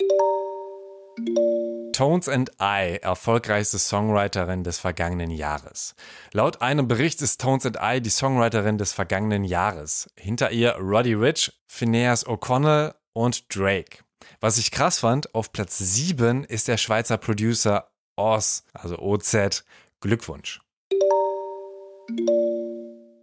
Tones 2.00 2.30
and 2.30 2.50
I 2.62 2.98
erfolgreichste 3.02 3.78
Songwriterin 3.78 4.64
des 4.64 4.80
vergangenen 4.80 5.32
Jahres. 5.32 5.96
Laut 6.32 6.62
einem 6.62 6.88
Bericht 6.88 7.22
ist 7.22 7.42
Tones 7.42 7.66
and 7.66 7.78
I 7.84 8.00
die 8.00 8.10
Songwriterin 8.10 8.78
des 8.78 8.94
vergangenen 8.94 9.44
Jahres. 9.44 10.10
Hinter 10.16 10.52
ihr 10.52 10.78
Roddy 10.78 11.14
Rich, 11.14 11.52
Phineas 11.68 12.26
O'Connell 12.26 12.96
und 13.12 13.54
Drake. 13.54 13.98
Was 14.40 14.58
ich 14.58 14.72
krass 14.72 15.00
fand, 15.00 15.36
auf 15.36 15.52
Platz 15.52 15.78
7 15.78 16.46
ist 16.46 16.70
der 16.70 16.78
Schweizer 16.78 17.18
Producer 17.18 17.92
Oz, 18.16 18.64
also 18.72 18.98
OZ. 18.98 19.66
Glückwunsch. 20.00 20.62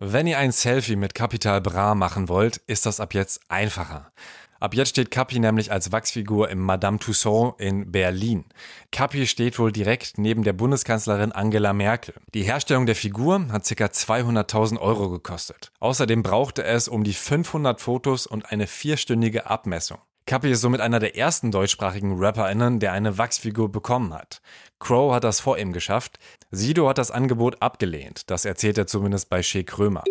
Wenn 0.00 0.26
ihr 0.26 0.36
ein 0.36 0.52
Selfie 0.52 0.96
mit 0.96 1.14
Capital 1.14 1.62
Bra 1.62 1.94
machen 1.94 2.28
wollt, 2.28 2.58
ist 2.66 2.84
das 2.84 3.00
ab 3.00 3.14
jetzt 3.14 3.40
einfacher. 3.48 4.12
Ab 4.58 4.74
jetzt 4.74 4.90
steht 4.90 5.10
Capi 5.10 5.38
nämlich 5.38 5.70
als 5.70 5.92
Wachsfigur 5.92 6.48
im 6.48 6.60
Madame 6.60 6.98
Tussauds 6.98 7.60
in 7.60 7.92
Berlin. 7.92 8.44
Capi 8.90 9.26
steht 9.26 9.58
wohl 9.58 9.72
direkt 9.72 10.18
neben 10.18 10.44
der 10.44 10.54
Bundeskanzlerin 10.54 11.32
Angela 11.32 11.72
Merkel. 11.72 12.14
Die 12.32 12.44
Herstellung 12.44 12.86
der 12.86 12.96
Figur 12.96 13.48
hat 13.52 13.64
ca. 13.64 13.84
200.000 13.84 14.78
Euro 14.78 15.10
gekostet. 15.10 15.72
Außerdem 15.80 16.22
brauchte 16.22 16.64
es 16.64 16.88
um 16.88 17.04
die 17.04 17.12
500 17.12 17.80
Fotos 17.80 18.26
und 18.26 18.50
eine 18.50 18.66
vierstündige 18.66 19.50
Abmessung. 19.50 19.98
Cappy 20.26 20.50
ist 20.50 20.60
somit 20.60 20.80
einer 20.80 20.98
der 20.98 21.16
ersten 21.16 21.52
deutschsprachigen 21.52 22.18
RapperInnen, 22.18 22.80
der 22.80 22.92
eine 22.92 23.16
Wachsfigur 23.16 23.70
bekommen 23.70 24.12
hat. 24.12 24.42
Crow 24.80 25.14
hat 25.14 25.22
das 25.22 25.38
vor 25.38 25.56
ihm 25.56 25.72
geschafft. 25.72 26.18
Sido 26.50 26.88
hat 26.88 26.98
das 26.98 27.12
Angebot 27.12 27.62
abgelehnt. 27.62 28.28
Das 28.28 28.44
erzählt 28.44 28.76
er 28.76 28.88
zumindest 28.88 29.30
bei 29.30 29.42
Shea 29.44 29.62
Krömer. 29.62 30.02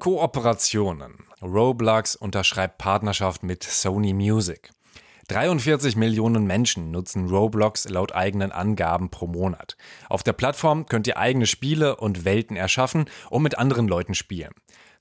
Kooperationen. 0.00 1.29
Roblox 1.42 2.16
unterschreibt 2.16 2.76
Partnerschaft 2.78 3.42
mit 3.42 3.62
Sony 3.62 4.12
Music. 4.12 4.70
43 5.28 5.96
Millionen 5.96 6.44
Menschen 6.44 6.90
nutzen 6.90 7.28
Roblox 7.28 7.88
laut 7.88 8.14
eigenen 8.14 8.52
Angaben 8.52 9.10
pro 9.10 9.26
Monat. 9.26 9.76
Auf 10.08 10.22
der 10.22 10.32
Plattform 10.32 10.86
könnt 10.86 11.06
ihr 11.06 11.16
eigene 11.16 11.46
Spiele 11.46 11.96
und 11.96 12.24
Welten 12.24 12.56
erschaffen 12.56 13.06
und 13.30 13.42
mit 13.42 13.56
anderen 13.56 13.88
Leuten 13.88 14.14
spielen. 14.14 14.52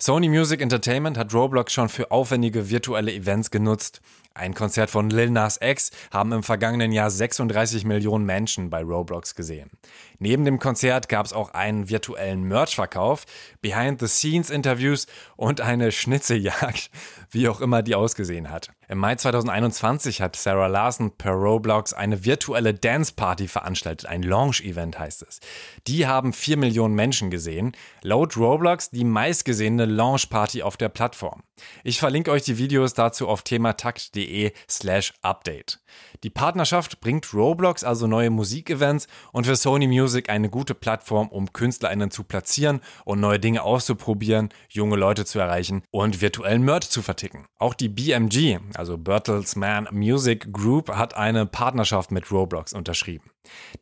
Sony 0.02 0.30
Music 0.30 0.62
Entertainment 0.62 1.18
hat 1.18 1.34
Roblox 1.34 1.74
schon 1.74 1.90
für 1.90 2.10
aufwendige 2.10 2.70
virtuelle 2.70 3.12
Events 3.12 3.52
genutzt. 3.52 4.00
Ein 4.34 4.54
Konzert 4.54 4.90
von 4.90 5.10
Lil 5.10 5.32
Nas 5.32 5.60
X 5.62 5.92
haben 6.12 6.32
im 6.32 6.44
vergangenen 6.44 6.94
Jahr 6.94 7.12
36 7.12 7.84
Millionen 7.84 8.26
Menschen 8.26 8.70
bei 8.70 8.82
Roblox 8.82 9.36
gesehen. 9.36 9.70
Neben 10.18 10.46
dem 10.46 10.60
Konzert 10.60 11.10
gab 11.10 11.26
es 11.26 11.34
auch 11.34 11.54
einen 11.54 11.90
virtuellen 11.90 12.44
Merch-Verkauf, 12.44 13.26
Behind-the-Scenes-Interviews 13.62 15.08
und 15.36 15.60
eine 15.60 15.92
Schnitzeljagd, 15.92 16.90
wie 17.32 17.50
auch 17.50 17.60
immer 17.60 17.82
die 17.82 17.96
ausgesehen 17.96 18.50
hat. 18.50 18.70
Im 18.88 19.00
Mai 19.00 19.16
2021 19.16 20.22
hat 20.22 20.36
Sarah 20.36 20.68
Larson 20.68 21.12
per 21.18 21.34
Roblox 21.34 21.94
eine 21.94 22.24
virtuelle 22.24 22.74
Dance-Party 22.74 23.48
veranstaltet, 23.48 24.10
ein 24.10 24.24
Launch-Event 24.24 24.98
heißt 24.98 25.24
es. 25.24 25.40
Die 25.88 26.08
haben 26.08 26.34
4 26.34 26.58
Millionen 26.58 26.96
Menschen 26.96 27.30
gesehen. 27.30 27.74
Laut 28.02 28.38
Roblox 28.38 28.90
die 28.92 29.04
meistgesehene 29.04 29.86
Launchparty 29.86 30.64
auf 30.64 30.78
der 30.78 30.90
Plattform. 30.90 31.44
Ich 31.84 32.00
verlinke 32.00 32.32
euch 32.32 32.44
die 32.44 32.58
Videos 32.58 32.94
dazu 32.94 33.28
auf 33.28 33.42
thematakt.de 33.44 34.54
slash 34.70 35.14
update. 35.22 35.80
Die 36.24 36.30
Partnerschaft 36.30 37.02
bringt 37.02 37.34
Roblox 37.34 37.84
also 37.84 38.08
neue 38.08 38.30
Musikevents 38.30 39.08
und 39.32 39.46
für 39.46 39.56
Sony 39.56 39.88
Music 39.88 40.30
eine 40.30 40.50
gute 40.50 40.76
Plattform, 40.76 41.28
um 41.28 41.52
KünstlerInnen 41.52 42.12
zu 42.12 42.24
platzieren 42.24 42.82
und 43.06 43.20
neue 43.20 43.40
Dinge 43.40 43.64
auszuprobieren, 43.64 44.50
junge 44.70 44.96
Leute 44.96 45.26
zu 45.26 45.40
erreichen 45.40 45.84
und 45.92 46.22
virtuellen 46.22 46.64
Merch 46.64 46.90
zu 46.90 47.02
verticken. 47.02 47.48
Auch 47.58 47.74
die 47.74 47.90
BMG, 47.90 48.60
also 48.76 48.98
Bertelsmann 48.98 49.88
Music 49.92 50.54
Group, 50.54 50.90
hat 50.90 51.16
eine 51.16 51.46
Partnerschaft 51.46 52.12
mit 52.12 52.32
Roblox 52.32 52.74
unterschrieben. 52.74 53.29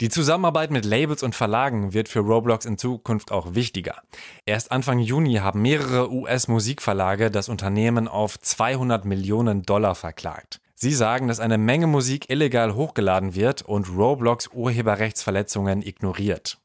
Die 0.01 0.09
Zusammenarbeit 0.09 0.71
mit 0.71 0.85
Labels 0.85 1.23
und 1.23 1.35
Verlagen 1.35 1.93
wird 1.93 2.09
für 2.09 2.19
Roblox 2.19 2.65
in 2.65 2.77
Zukunft 2.77 3.31
auch 3.31 3.55
wichtiger. 3.55 4.01
Erst 4.45 4.71
Anfang 4.71 4.99
Juni 4.99 5.35
haben 5.35 5.61
mehrere 5.61 6.11
US-Musikverlage 6.11 7.31
das 7.31 7.49
Unternehmen 7.49 8.07
auf 8.07 8.39
200 8.39 9.05
Millionen 9.05 9.63
Dollar 9.63 9.95
verklagt. 9.95 10.61
Sie 10.75 10.93
sagen, 10.93 11.27
dass 11.27 11.39
eine 11.39 11.57
Menge 11.57 11.87
Musik 11.87 12.29
illegal 12.29 12.75
hochgeladen 12.75 13.33
wird 13.33 13.63
und 13.63 13.89
Roblox 13.89 14.49
Urheberrechtsverletzungen 14.53 15.81
ignoriert. 15.81 16.59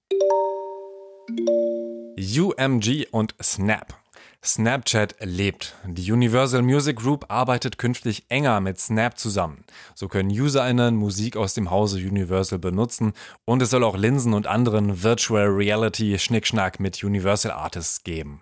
UMG 2.19 3.07
und 3.11 3.35
Snap. 3.43 4.02
Snapchat 4.45 5.15
lebt. 5.21 5.77
Die 5.87 6.11
Universal 6.11 6.63
Music 6.63 6.97
Group 6.97 7.27
arbeitet 7.29 7.79
künftig 7.79 8.25
enger 8.29 8.61
mit 8.61 8.81
Snap 8.81 9.17
zusammen. 9.17 9.65
So 9.95 10.09
können 10.09 10.31
UserInnen 10.31 10.97
Musik 10.97 11.37
aus 11.37 11.55
dem 11.55 11.71
Hause 11.71 11.99
Universal 11.99 12.59
benutzen 12.59 13.13
und 13.45 13.63
es 13.63 13.71
soll 13.71 13.85
auch 13.85 13.97
Linsen 13.97 14.35
und 14.35 14.49
anderen 14.49 15.05
Virtual 15.05 15.47
Reality 15.47 16.19
Schnickschnack 16.19 16.81
mit 16.81 17.05
Universal 17.05 17.53
Artists 17.53 18.03
geben. 18.03 18.41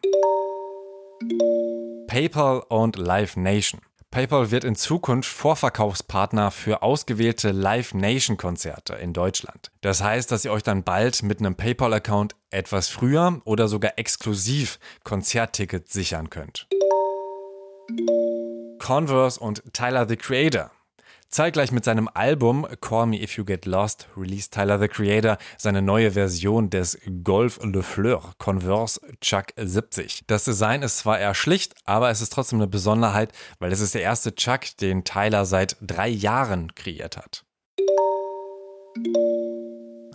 PayPal 2.06 2.60
und 2.70 2.96
Live 2.96 3.36
Nation. 3.36 3.82
PayPal 4.10 4.50
wird 4.50 4.64
in 4.64 4.74
Zukunft 4.74 5.30
Vorverkaufspartner 5.30 6.50
für 6.50 6.82
ausgewählte 6.82 7.52
Live 7.52 7.94
Nation 7.94 8.36
Konzerte 8.36 8.94
in 8.94 9.12
Deutschland. 9.12 9.70
Das 9.82 10.02
heißt, 10.02 10.32
dass 10.32 10.44
ihr 10.44 10.50
euch 10.50 10.64
dann 10.64 10.82
bald 10.82 11.22
mit 11.22 11.38
einem 11.38 11.54
PayPal-Account 11.54 12.34
etwas 12.50 12.88
früher 12.88 13.40
oder 13.44 13.68
sogar 13.68 13.92
exklusiv 13.98 14.80
Konzerttickets 15.04 15.92
sichern 15.92 16.28
könnt. 16.28 16.66
Converse 18.80 19.38
und 19.38 19.62
Tyler 19.72 20.08
the 20.08 20.16
Creator 20.16 20.72
Zeitgleich 21.30 21.70
mit 21.70 21.84
seinem 21.84 22.08
Album 22.12 22.66
Call 22.80 23.06
Me 23.06 23.22
If 23.22 23.36
You 23.36 23.44
Get 23.44 23.64
Lost 23.64 24.08
released 24.16 24.52
Tyler 24.52 24.80
the 24.80 24.88
Creator 24.88 25.38
seine 25.56 25.80
neue 25.80 26.10
Version 26.10 26.70
des 26.70 26.98
Golf 27.22 27.60
Le 27.62 27.84
Fleur 27.84 28.34
Converse 28.38 29.00
Chuck 29.20 29.52
70. 29.56 30.24
Das 30.26 30.42
Design 30.42 30.82
ist 30.82 30.98
zwar 30.98 31.20
eher 31.20 31.34
schlicht, 31.34 31.74
aber 31.84 32.10
es 32.10 32.20
ist 32.20 32.32
trotzdem 32.32 32.58
eine 32.58 32.66
Besonderheit, 32.66 33.32
weil 33.60 33.70
es 33.70 33.78
ist 33.78 33.94
der 33.94 34.02
erste 34.02 34.34
Chuck, 34.34 34.76
den 34.80 35.04
Tyler 35.04 35.44
seit 35.44 35.76
drei 35.80 36.08
Jahren 36.08 36.74
kreiert 36.74 37.16
hat. 37.16 37.44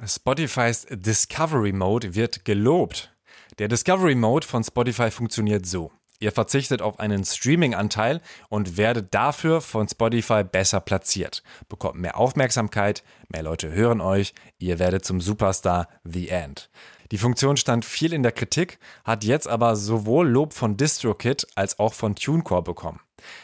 Spotifys 0.06 0.86
Discovery 0.90 1.72
Mode 1.72 2.14
wird 2.14 2.44
gelobt. 2.44 3.16
Der 3.58 3.70
Discovery 3.70 4.16
Mode 4.16 4.46
von 4.46 4.66
Spotify 4.66 5.10
funktioniert 5.10 5.66
so. 5.66 5.94
Ihr 6.20 6.32
verzichtet 6.32 6.82
auf 6.82 7.00
einen 7.00 7.26
Streaming-Anteil 7.26 8.22
und 8.50 8.78
werdet 8.78 9.14
dafür 9.14 9.62
von 9.62 9.88
Spotify 9.88 10.44
besser 10.44 10.80
platziert, 10.80 11.44
bekommt 11.68 12.00
mehr 12.00 12.18
Aufmerksamkeit, 12.18 13.04
mehr 13.30 13.44
Leute 13.44 13.72
hören 13.72 14.02
euch, 14.02 14.34
ihr 14.58 14.80
werdet 14.80 15.04
zum 15.04 15.20
Superstar 15.20 15.88
The 16.04 16.30
End. 16.30 16.70
Die 17.12 17.18
Funktion 17.18 17.58
stand 17.58 17.86
viel 17.86 18.14
in 18.14 18.24
der 18.24 18.32
Kritik, 18.32 18.80
hat 19.04 19.24
jetzt 19.24 19.48
aber 19.48 19.76
sowohl 19.76 20.28
Lob 20.28 20.54
von 20.54 20.78
DistroKid 20.78 21.46
als 21.56 21.78
auch 21.80 21.94
von 21.94 22.16
TuneCore 22.16 22.64
bekommen. 22.64 23.00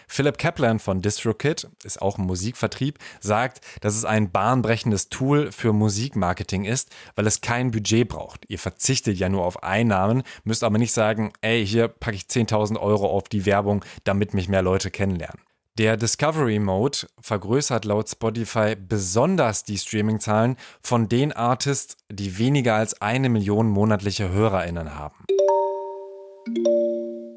Philip 0.08 0.38
Kaplan 0.38 0.80
von 0.80 1.02
DistroKid, 1.02 1.70
ist 1.84 2.02
auch 2.02 2.18
ein 2.18 2.26
Musikvertrieb, 2.26 3.00
sagt, 3.20 3.62
dass 3.82 3.96
es 3.96 4.06
ein 4.06 4.32
bahnbrechendes 4.32 5.10
Tool 5.10 5.52
für 5.52 5.74
Musikmarketing 5.74 6.66
ist, 6.66 6.90
weil 7.16 7.28
es 7.28 7.42
kein 7.42 7.72
Budget 7.72 8.08
braucht. 8.08 8.46
Ihr 8.48 8.60
verzichtet 8.60 9.18
ja 9.18 9.30
nur 9.30 9.46
auf 9.46 9.64
Einnahmen, 9.64 10.24
müsst 10.44 10.64
aber 10.64 10.78
nicht 10.78 10.94
sagen, 10.94 11.34
ey, 11.42 11.66
hier 11.66 11.88
packe 11.88 12.16
ich 12.16 12.24
10.000 12.24 12.80
Euro 12.80 13.08
auf 13.08 13.30
die 13.30 13.46
Werbung, 13.46 13.84
damit 14.04 14.34
mich 14.34 14.50
mehr 14.50 14.62
Leute 14.62 14.92
kennenlernen. 14.92 15.42
Der 15.78 15.96
Discovery 15.96 16.60
Mode 16.60 17.08
vergrößert 17.22 17.86
laut 17.86 18.10
Spotify 18.10 18.76
besonders 18.76 19.64
die 19.64 19.78
Streaming-Zahlen 19.78 20.58
von 20.84 21.08
den 21.08 21.32
Artists, 21.32 21.96
die 22.12 22.38
weniger 22.38 22.76
als 22.76 23.02
eine 23.02 23.30
Million 23.30 23.70
monatliche 23.70 24.30
HörerInnen 24.30 24.96
haben. 24.96 25.26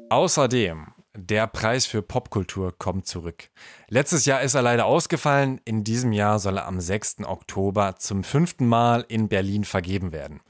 Außerdem 0.09 0.87
der 1.15 1.47
Preis 1.47 1.85
für 1.85 2.01
Popkultur 2.01 2.73
kommt 2.77 3.07
zurück. 3.07 3.49
Letztes 3.87 4.25
Jahr 4.25 4.41
ist 4.41 4.53
er 4.53 4.61
leider 4.61 4.85
ausgefallen. 4.85 5.59
In 5.65 5.83
diesem 5.83 6.11
Jahr 6.11 6.39
soll 6.39 6.57
er 6.57 6.67
am 6.67 6.79
6. 6.79 7.23
Oktober 7.25 7.95
zum 7.97 8.23
fünften 8.23 8.67
Mal 8.67 9.05
in 9.07 9.27
Berlin 9.27 9.63
vergeben 9.63 10.11
werden. 10.11 10.41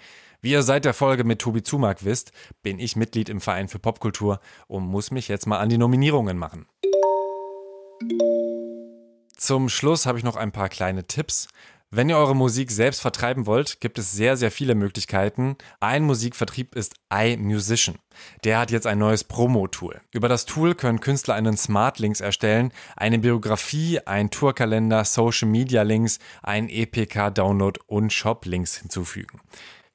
Wie 0.41 0.51
ihr 0.51 0.63
seit 0.63 0.85
der 0.85 0.93
Folge 0.93 1.23
mit 1.23 1.39
Tobi 1.39 1.63
Zumark 1.63 2.03
wisst, 2.03 2.31
bin 2.61 2.79
ich 2.79 2.95
Mitglied 2.95 3.29
im 3.29 3.41
Verein 3.41 3.67
für 3.67 3.79
Popkultur 3.79 4.39
und 4.67 4.83
muss 4.83 5.11
mich 5.11 5.27
jetzt 5.27 5.47
mal 5.47 5.59
an 5.59 5.69
die 5.69 5.77
Nominierungen 5.77 6.37
machen. 6.37 6.67
Zum 9.37 9.69
Schluss 9.69 10.05
habe 10.05 10.17
ich 10.17 10.23
noch 10.23 10.35
ein 10.35 10.51
paar 10.51 10.69
kleine 10.69 11.05
Tipps. 11.05 11.47
Wenn 11.91 12.09
ihr 12.09 12.17
eure 12.17 12.35
Musik 12.35 12.71
selbst 12.71 13.01
vertreiben 13.01 13.45
wollt, 13.45 13.79
gibt 13.79 13.99
es 13.99 14.11
sehr, 14.11 14.37
sehr 14.37 14.51
viele 14.51 14.75
Möglichkeiten. 14.75 15.55
Ein 15.79 16.03
Musikvertrieb 16.03 16.75
ist 16.75 16.95
iMusician. 17.13 17.97
Der 18.43 18.59
hat 18.59 18.71
jetzt 18.71 18.87
ein 18.87 18.97
neues 18.97 19.23
Promo-Tool. 19.23 20.01
Über 20.11 20.27
das 20.27 20.45
Tool 20.45 20.73
können 20.73 20.99
Künstler 20.99 21.35
einen 21.35 21.57
Smart-Links 21.57 22.21
erstellen, 22.21 22.73
eine 22.97 23.19
Biografie, 23.19 23.99
einen 23.99 24.31
Tourkalender, 24.31 25.05
Social-Media-Links, 25.05 26.19
einen 26.41 26.69
EPK-Download 26.69 27.79
und 27.87 28.11
Shop-Links 28.11 28.77
hinzufügen. 28.77 29.39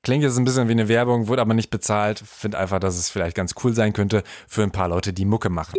Klingt 0.02 0.22
jetzt 0.22 0.38
ein 0.38 0.44
bisschen 0.44 0.68
wie 0.68 0.72
eine 0.72 0.88
Werbung, 0.88 1.28
wurde 1.28 1.42
aber 1.42 1.54
nicht 1.54 1.70
bezahlt. 1.70 2.20
Finde 2.24 2.58
einfach, 2.58 2.78
dass 2.78 2.96
es 2.96 3.10
vielleicht 3.10 3.36
ganz 3.36 3.54
cool 3.62 3.74
sein 3.74 3.92
könnte 3.92 4.22
für 4.46 4.62
ein 4.62 4.70
paar 4.70 4.88
Leute, 4.88 5.12
die 5.12 5.26
Mucke 5.26 5.50
machen. 5.50 5.78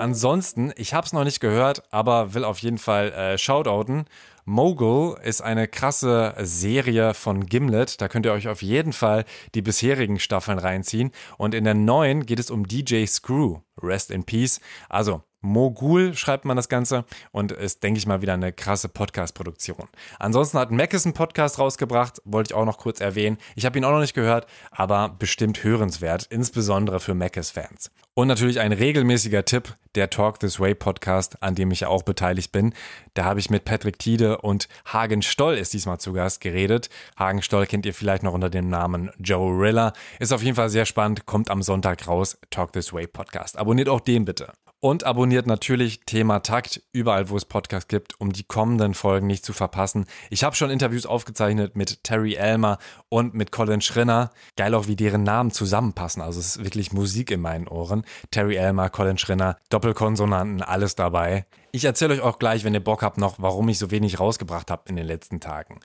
Ansonsten, 0.00 0.72
ich 0.76 0.94
habe 0.94 1.04
es 1.04 1.12
noch 1.12 1.24
nicht 1.24 1.40
gehört, 1.40 1.82
aber 1.92 2.32
will 2.32 2.42
auf 2.42 2.60
jeden 2.60 2.78
Fall 2.78 3.12
äh, 3.12 3.36
shoutouten. 3.36 4.06
Mogul 4.46 5.18
ist 5.22 5.42
eine 5.42 5.68
krasse 5.68 6.34
Serie 6.38 7.12
von 7.12 7.44
Gimlet. 7.44 8.00
Da 8.00 8.08
könnt 8.08 8.24
ihr 8.24 8.32
euch 8.32 8.48
auf 8.48 8.62
jeden 8.62 8.94
Fall 8.94 9.26
die 9.54 9.60
bisherigen 9.60 10.18
Staffeln 10.18 10.58
reinziehen. 10.58 11.10
Und 11.36 11.54
in 11.54 11.64
der 11.64 11.74
neuen 11.74 12.24
geht 12.24 12.38
es 12.38 12.50
um 12.50 12.66
DJ 12.66 13.04
Screw. 13.04 13.58
Rest 13.82 14.10
in 14.10 14.24
Peace. 14.24 14.60
Also 14.88 15.22
Mogul 15.40 16.14
schreibt 16.14 16.44
man 16.44 16.56
das 16.56 16.68
Ganze 16.68 17.04
und 17.32 17.52
ist, 17.52 17.82
denke 17.82 17.98
ich 17.98 18.06
mal, 18.06 18.22
wieder 18.22 18.34
eine 18.34 18.52
krasse 18.52 18.88
Podcast-Produktion. 18.88 19.88
Ansonsten 20.18 20.58
hat 20.58 20.70
Mackes 20.70 21.06
einen 21.06 21.14
Podcast 21.14 21.58
rausgebracht, 21.58 22.20
wollte 22.24 22.52
ich 22.52 22.54
auch 22.54 22.64
noch 22.64 22.78
kurz 22.78 23.00
erwähnen. 23.00 23.38
Ich 23.56 23.64
habe 23.64 23.78
ihn 23.78 23.84
auch 23.84 23.92
noch 23.92 24.00
nicht 24.00 24.14
gehört, 24.14 24.46
aber 24.70 25.08
bestimmt 25.18 25.64
hörenswert, 25.64 26.26
insbesondere 26.30 27.00
für 27.00 27.14
Mackes-Fans. 27.14 27.90
Und 28.14 28.28
natürlich 28.28 28.60
ein 28.60 28.72
regelmäßiger 28.72 29.44
Tipp, 29.44 29.76
der 29.94 30.10
Talk 30.10 30.40
This 30.40 30.60
Way 30.60 30.74
Podcast, 30.74 31.42
an 31.42 31.54
dem 31.54 31.70
ich 31.70 31.80
ja 31.80 31.88
auch 31.88 32.02
beteiligt 32.02 32.52
bin. 32.52 32.74
Da 33.14 33.24
habe 33.24 33.40
ich 33.40 33.50
mit 33.50 33.64
Patrick 33.64 33.98
Tiede 33.98 34.38
und 34.38 34.68
Hagen 34.84 35.22
Stoll 35.22 35.54
ist 35.54 35.72
diesmal 35.72 35.98
zu 35.98 36.12
Gast 36.12 36.40
geredet. 36.40 36.90
Hagen 37.18 37.40
Stoll 37.40 37.66
kennt 37.66 37.86
ihr 37.86 37.94
vielleicht 37.94 38.22
noch 38.22 38.34
unter 38.34 38.50
dem 38.50 38.68
Namen 38.68 39.10
Joe 39.18 39.50
Rilla. 39.58 39.92
Ist 40.18 40.32
auf 40.32 40.42
jeden 40.42 40.56
Fall 40.56 40.70
sehr 40.70 40.86
spannend, 40.86 41.24
kommt 41.24 41.50
am 41.50 41.62
Sonntag 41.62 42.06
raus, 42.06 42.38
Talk 42.50 42.72
This 42.72 42.92
Way 42.92 43.06
Podcast. 43.06 43.56
Abonniert 43.58 43.88
auch 43.88 44.00
den 44.00 44.24
bitte. 44.24 44.52
Und 44.82 45.04
abonniert 45.04 45.46
natürlich 45.46 46.00
Thema 46.06 46.40
Takt 46.40 46.82
überall, 46.92 47.28
wo 47.28 47.36
es 47.36 47.44
Podcasts 47.44 47.86
gibt, 47.86 48.18
um 48.18 48.32
die 48.32 48.44
kommenden 48.44 48.94
Folgen 48.94 49.26
nicht 49.26 49.44
zu 49.44 49.52
verpassen. 49.52 50.06
Ich 50.30 50.42
habe 50.42 50.56
schon 50.56 50.70
Interviews 50.70 51.04
aufgezeichnet 51.04 51.76
mit 51.76 52.02
Terry 52.02 52.32
Elmer 52.34 52.78
und 53.10 53.34
mit 53.34 53.52
Colin 53.52 53.82
Schrinner. 53.82 54.30
Geil 54.56 54.74
auch, 54.74 54.86
wie 54.86 54.96
deren 54.96 55.22
Namen 55.22 55.50
zusammenpassen. 55.50 56.22
Also 56.22 56.40
es 56.40 56.56
ist 56.56 56.64
wirklich 56.64 56.94
Musik 56.94 57.30
in 57.30 57.42
meinen 57.42 57.68
Ohren. 57.68 58.06
Terry 58.30 58.56
Elmer, 58.56 58.88
Colin 58.88 59.18
Schrinner, 59.18 59.58
Doppelkonsonanten, 59.68 60.62
alles 60.62 60.94
dabei. 60.94 61.44
Ich 61.72 61.84
erzähle 61.84 62.14
euch 62.14 62.22
auch 62.22 62.38
gleich, 62.38 62.64
wenn 62.64 62.72
ihr 62.72 62.82
Bock 62.82 63.02
habt, 63.02 63.18
noch, 63.18 63.36
warum 63.38 63.68
ich 63.68 63.78
so 63.78 63.90
wenig 63.90 64.18
rausgebracht 64.18 64.70
habe 64.70 64.84
in 64.86 64.96
den 64.96 65.06
letzten 65.06 65.40
Tagen. 65.40 65.80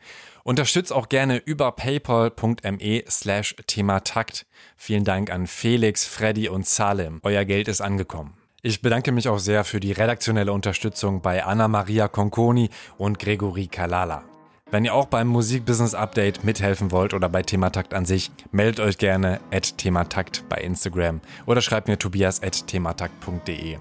Unterstützt 0.45 0.93
auch 0.93 1.09
gerne 1.09 1.35
über 1.35 1.73
paypal.me 1.73 3.03
slash 3.09 3.57
thematakt. 3.67 4.45
Vielen 4.77 5.03
Dank 5.03 5.31
an 5.31 5.47
Felix, 5.47 6.05
Freddy 6.05 6.47
und 6.47 6.65
Salim. 6.65 7.19
Euer 7.23 7.43
Geld 7.43 7.67
ist 7.67 7.81
angekommen. 7.81 8.37
Ich 8.67 8.81
bedanke 8.81 9.11
mich 9.11 9.29
auch 9.29 9.37
sehr 9.37 9.63
für 9.63 9.79
die 9.79 9.91
redaktionelle 9.91 10.51
Unterstützung 10.51 11.21
bei 11.21 11.45
Anna-Maria 11.45 12.07
Conconi 12.07 12.71
und 12.97 13.19
Gregory 13.19 13.67
Kalala. 13.67 14.23
Wenn 14.71 14.85
ihr 14.85 14.95
auch 14.95 15.05
beim 15.05 15.27
Musikbusiness 15.27 15.93
Update 15.93 16.43
mithelfen 16.43 16.89
wollt 16.89 17.13
oder 17.13 17.29
bei 17.29 17.43
Thematakt 17.43 17.93
an 17.93 18.05
sich, 18.05 18.31
meldet 18.51 18.79
euch 18.79 18.97
gerne 18.97 19.39
at 19.51 19.77
Thematakt 19.77 20.45
bei 20.49 20.57
Instagram 20.57 21.21
oder 21.45 21.61
schreibt 21.61 21.87
mir 21.87 21.99
tobias 21.99 22.41
at 22.41 22.65
thematakt.de. 22.65 23.77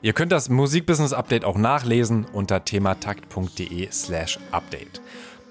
Ihr 0.00 0.12
könnt 0.14 0.32
das 0.32 0.48
Musikbusiness 0.48 1.12
Update 1.12 1.44
auch 1.44 1.58
nachlesen 1.58 2.24
unter 2.24 2.64
thematakt.de 2.64 3.90
slash 3.92 4.38
update. 4.50 5.02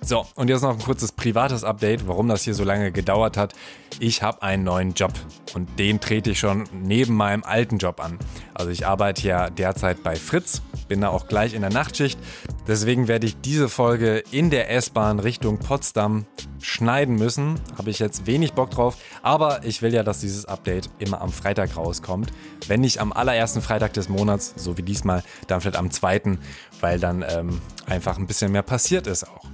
So, 0.03 0.25
und 0.33 0.49
jetzt 0.49 0.63
noch 0.63 0.71
ein 0.71 0.83
kurzes 0.83 1.11
privates 1.11 1.63
Update, 1.63 2.07
warum 2.07 2.27
das 2.27 2.43
hier 2.43 2.55
so 2.55 2.63
lange 2.63 2.91
gedauert 2.91 3.37
hat. 3.37 3.53
Ich 3.99 4.23
habe 4.23 4.41
einen 4.41 4.63
neuen 4.63 4.93
Job 4.95 5.13
und 5.53 5.77
den 5.77 5.99
trete 5.99 6.31
ich 6.31 6.39
schon 6.39 6.63
neben 6.73 7.13
meinem 7.13 7.43
alten 7.43 7.77
Job 7.77 8.03
an. 8.03 8.17
Also 8.55 8.71
ich 8.71 8.87
arbeite 8.87 9.27
ja 9.27 9.51
derzeit 9.51 10.01
bei 10.01 10.15
Fritz, 10.15 10.63
bin 10.87 11.01
da 11.01 11.09
auch 11.09 11.27
gleich 11.27 11.53
in 11.53 11.61
der 11.61 11.69
Nachtschicht. 11.69 12.19
Deswegen 12.67 13.07
werde 13.07 13.27
ich 13.27 13.41
diese 13.41 13.69
Folge 13.69 14.23
in 14.31 14.49
der 14.49 14.71
S-Bahn 14.71 15.19
Richtung 15.19 15.59
Potsdam 15.59 16.25
schneiden 16.59 17.15
müssen. 17.15 17.59
Habe 17.77 17.91
ich 17.91 17.99
jetzt 17.99 18.25
wenig 18.25 18.53
Bock 18.53 18.71
drauf, 18.71 18.97
aber 19.21 19.63
ich 19.65 19.83
will 19.83 19.93
ja, 19.93 20.01
dass 20.01 20.19
dieses 20.19 20.45
Update 20.45 20.89
immer 20.97 21.21
am 21.21 21.31
Freitag 21.31 21.77
rauskommt. 21.77 22.31
Wenn 22.67 22.81
nicht 22.81 22.99
am 22.99 23.13
allerersten 23.13 23.61
Freitag 23.61 23.93
des 23.93 24.09
Monats, 24.09 24.55
so 24.55 24.79
wie 24.79 24.83
diesmal, 24.83 25.21
dann 25.45 25.61
vielleicht 25.61 25.77
am 25.77 25.91
zweiten, 25.91 26.39
weil 26.79 26.99
dann 26.99 27.23
ähm, 27.27 27.61
einfach 27.85 28.17
ein 28.17 28.25
bisschen 28.25 28.51
mehr 28.51 28.63
passiert 28.63 29.05
ist 29.05 29.27
auch. 29.29 29.50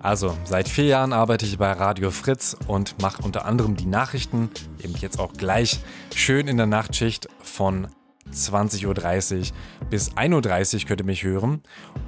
Also, 0.00 0.36
seit 0.44 0.68
vier 0.68 0.84
Jahren 0.84 1.12
arbeite 1.12 1.44
ich 1.44 1.58
bei 1.58 1.72
Radio 1.72 2.10
Fritz 2.10 2.56
und 2.66 3.00
mache 3.02 3.22
unter 3.22 3.44
anderem 3.44 3.76
die 3.76 3.86
Nachrichten, 3.86 4.50
eben 4.82 4.94
jetzt 4.94 5.18
auch 5.18 5.32
gleich 5.32 5.80
schön 6.14 6.46
in 6.46 6.56
der 6.56 6.66
Nachtschicht 6.66 7.28
von 7.42 7.88
20.30 8.32 8.86
Uhr 8.86 9.44
bis 9.90 10.12
1.30 10.12 10.74
Uhr 10.82 10.88
könnt 10.88 11.00
ihr 11.00 11.06
mich 11.06 11.22
hören. 11.22 11.62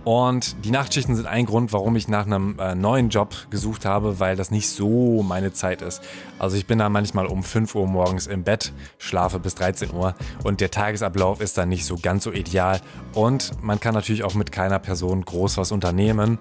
Und 0.05 0.65
die 0.65 0.71
Nachtschichten 0.71 1.15
sind 1.17 1.27
ein 1.27 1.47
Grund, 1.47 1.73
warum 1.73 1.97
ich 1.97 2.09
nach 2.09 2.27
einem 2.27 2.59
äh, 2.59 2.75
neuen 2.75 3.11
Job 3.11 3.35
gesucht 3.51 3.85
habe, 3.85 4.19
weil 4.19 4.37
das 4.37 4.51
nicht 4.51 4.69
so 4.69 5.23
meine 5.23 5.53
Zeit 5.53 5.83
ist. 5.83 6.03
Also 6.39 6.57
ich 6.57 6.67
bin 6.67 6.79
da 6.79 6.89
manchmal 6.89 7.27
um 7.27 7.43
5 7.43 7.75
Uhr 7.75 7.87
morgens 7.87 8.27
im 8.27 8.45
Bett, 8.45 8.73
schlafe 8.99 9.39
bis 9.39 9.55
13 9.57 9.93
Uhr 9.93 10.15
und 10.43 10.61
der 10.61 10.71
Tagesablauf 10.71 11.41
ist 11.41 11.59
dann 11.59 11.69
nicht 11.69 11.85
so 11.85 11.97
ganz 12.01 12.25
so 12.25 12.33
ideal. 12.33 12.81
Und 13.15 13.63
man 13.63 13.81
kann 13.81 13.95
natürlich 13.95 14.25
auch 14.25 14.35
mit 14.35 14.53
keiner 14.53 14.79
Person 14.79 15.25
groß 15.25 15.59
was 15.59 15.73
unternehmen, 15.73 16.39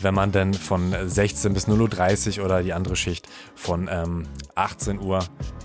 wenn 0.00 0.14
man 0.14 0.32
denn 0.32 0.54
von 0.54 0.94
16 1.04 1.52
bis 1.52 1.68
0.30 1.68 2.38
Uhr 2.38 2.46
oder 2.46 2.62
die 2.62 2.72
andere 2.72 2.96
Schicht 2.96 3.28
von 3.54 3.88
ähm, 3.90 4.26
18 4.54 5.00
Uhr 5.00 5.20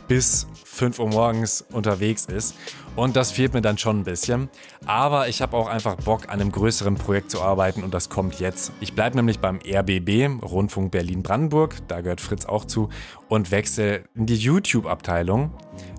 bis 0.08 0.48
5 0.64 1.00
Uhr 1.00 1.08
morgens 1.08 1.66
unterwegs 1.72 2.26
ist. 2.26 2.56
Und 2.96 3.16
das 3.16 3.32
fehlt 3.32 3.54
mir 3.54 3.62
dann 3.62 3.78
schon 3.78 4.00
ein 4.00 4.04
bisschen. 4.04 4.50
Aber 4.86 5.28
ich 5.28 5.42
habe 5.42 5.56
auch 5.56 5.68
einfach 5.68 5.96
Bock, 5.96 6.26
an 6.30 6.42
einem 6.42 6.52
größeren 6.52 6.96
Projekt 6.96 7.32
zu 7.32 7.42
arbeiten 7.42 7.84
und 7.84 7.94
das 7.94 8.10
kommt 8.10 8.40
jetzt. 8.40 8.72
Ich 8.80 8.94
bleibe 8.94 9.16
nämlich 9.16 9.40
beim 9.40 9.60
RBB, 9.60 10.44
Rundfunk 10.44 10.92
Berlin-Brandenburg, 10.92 11.76
da 11.88 12.02
gehört 12.02 12.22
Fritz 12.22 12.46
auch 12.46 12.66
zu, 12.66 12.90
und 13.28 13.52
wechsle 13.52 14.04
in 14.16 14.26
die 14.26 14.36
YouTube-Abteilung. 14.36 15.52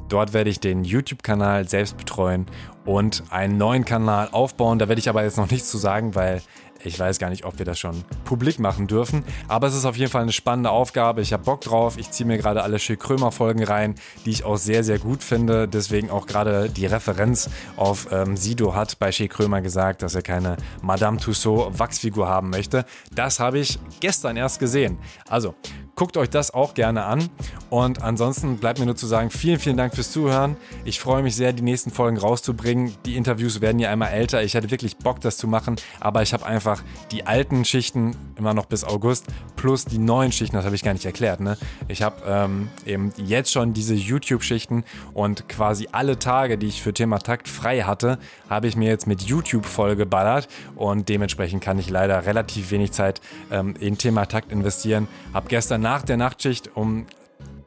Dort 0.08 0.32
werde 0.32 0.48
ich 0.48 0.58
den 0.58 0.84
YouTube-Kanal 0.84 1.68
selbst 1.68 1.96
betreuen 1.98 2.46
und 2.86 3.22
einen 3.30 3.58
neuen 3.58 3.84
Kanal 3.84 4.28
aufbauen. 4.32 4.78
Da 4.78 4.88
werde 4.88 5.00
ich 5.00 5.08
aber 5.08 5.22
jetzt 5.22 5.36
noch 5.36 5.50
nichts 5.50 5.70
zu 5.70 5.76
sagen, 5.76 6.14
weil 6.14 6.40
ich 6.84 6.98
weiß 6.98 7.18
gar 7.18 7.30
nicht, 7.30 7.44
ob 7.44 7.58
wir 7.58 7.66
das 7.66 7.78
schon 7.78 8.04
publik 8.24 8.58
machen 8.58 8.86
dürfen, 8.86 9.24
aber 9.48 9.66
es 9.66 9.74
ist 9.74 9.84
auf 9.84 9.96
jeden 9.96 10.10
Fall 10.10 10.22
eine 10.22 10.32
spannende 10.32 10.70
Aufgabe. 10.70 11.20
Ich 11.20 11.32
habe 11.32 11.42
Bock 11.44 11.60
drauf. 11.60 11.98
Ich 11.98 12.10
ziehe 12.10 12.26
mir 12.26 12.38
gerade 12.38 12.62
alle 12.62 12.78
Schill 12.78 12.96
Krömer 12.96 13.32
Folgen 13.32 13.64
rein, 13.64 13.94
die 14.24 14.30
ich 14.30 14.44
auch 14.44 14.56
sehr, 14.56 14.84
sehr 14.84 14.98
gut 14.98 15.22
finde. 15.22 15.68
Deswegen 15.68 16.10
auch 16.10 16.26
gerade 16.26 16.68
die 16.68 16.86
Referenz 16.86 17.50
auf 17.76 18.08
ähm, 18.12 18.36
Sido 18.36 18.74
hat 18.74 18.98
bei 18.98 19.12
Schill 19.12 19.28
Krömer 19.28 19.60
gesagt, 19.60 20.02
dass 20.02 20.14
er 20.14 20.22
keine 20.22 20.56
Madame 20.82 21.18
Tussaud 21.18 21.78
Wachsfigur 21.78 22.28
haben 22.28 22.50
möchte. 22.50 22.84
Das 23.14 23.40
habe 23.40 23.58
ich 23.58 23.78
gestern 24.00 24.36
erst 24.36 24.60
gesehen. 24.60 24.98
Also 25.28 25.54
Guckt 25.98 26.16
euch 26.16 26.30
das 26.30 26.54
auch 26.54 26.74
gerne 26.74 27.06
an. 27.06 27.28
Und 27.70 28.02
ansonsten 28.02 28.58
bleibt 28.58 28.78
mir 28.78 28.86
nur 28.86 28.94
zu 28.94 29.08
sagen, 29.08 29.30
vielen, 29.30 29.58
vielen 29.58 29.76
Dank 29.76 29.96
fürs 29.96 30.12
Zuhören. 30.12 30.56
Ich 30.84 31.00
freue 31.00 31.24
mich 31.24 31.34
sehr, 31.34 31.52
die 31.52 31.64
nächsten 31.64 31.90
Folgen 31.90 32.18
rauszubringen. 32.18 32.94
Die 33.04 33.16
Interviews 33.16 33.60
werden 33.60 33.80
ja 33.80 33.90
einmal 33.90 34.10
älter. 34.10 34.44
Ich 34.44 34.54
hatte 34.54 34.70
wirklich 34.70 34.98
Bock, 34.98 35.20
das 35.20 35.38
zu 35.38 35.48
machen. 35.48 35.74
Aber 35.98 36.22
ich 36.22 36.32
habe 36.32 36.46
einfach 36.46 36.84
die 37.10 37.26
alten 37.26 37.64
Schichten 37.64 38.14
immer 38.36 38.54
noch 38.54 38.66
bis 38.66 38.84
August 38.84 39.26
plus 39.56 39.86
die 39.86 39.98
neuen 39.98 40.30
Schichten, 40.30 40.54
das 40.54 40.64
habe 40.64 40.76
ich 40.76 40.84
gar 40.84 40.92
nicht 40.92 41.04
erklärt. 41.04 41.40
Ne? 41.40 41.58
Ich 41.88 42.02
habe 42.02 42.22
ähm, 42.26 42.68
eben 42.86 43.12
jetzt 43.16 43.50
schon 43.50 43.72
diese 43.72 43.94
YouTube-Schichten 43.94 44.84
und 45.14 45.48
quasi 45.48 45.88
alle 45.90 46.20
Tage, 46.20 46.58
die 46.58 46.68
ich 46.68 46.80
für 46.80 46.94
Thema 46.94 47.18
Takt 47.18 47.48
frei 47.48 47.80
hatte, 47.80 48.20
habe 48.48 48.68
ich 48.68 48.76
mir 48.76 48.88
jetzt 48.88 49.08
mit 49.08 49.22
YouTube 49.22 49.66
vollgeballert. 49.66 50.46
Und 50.76 51.08
dementsprechend 51.08 51.60
kann 51.60 51.76
ich 51.78 51.90
leider 51.90 52.24
relativ 52.24 52.70
wenig 52.70 52.92
Zeit 52.92 53.20
ähm, 53.50 53.74
in 53.80 53.98
Thema 53.98 54.26
Takt 54.26 54.52
investieren. 54.52 55.08
Habe 55.34 55.48
gestern 55.48 55.87
nach 55.88 56.02
der 56.02 56.18
Nachtschicht 56.18 56.76
um 56.76 57.06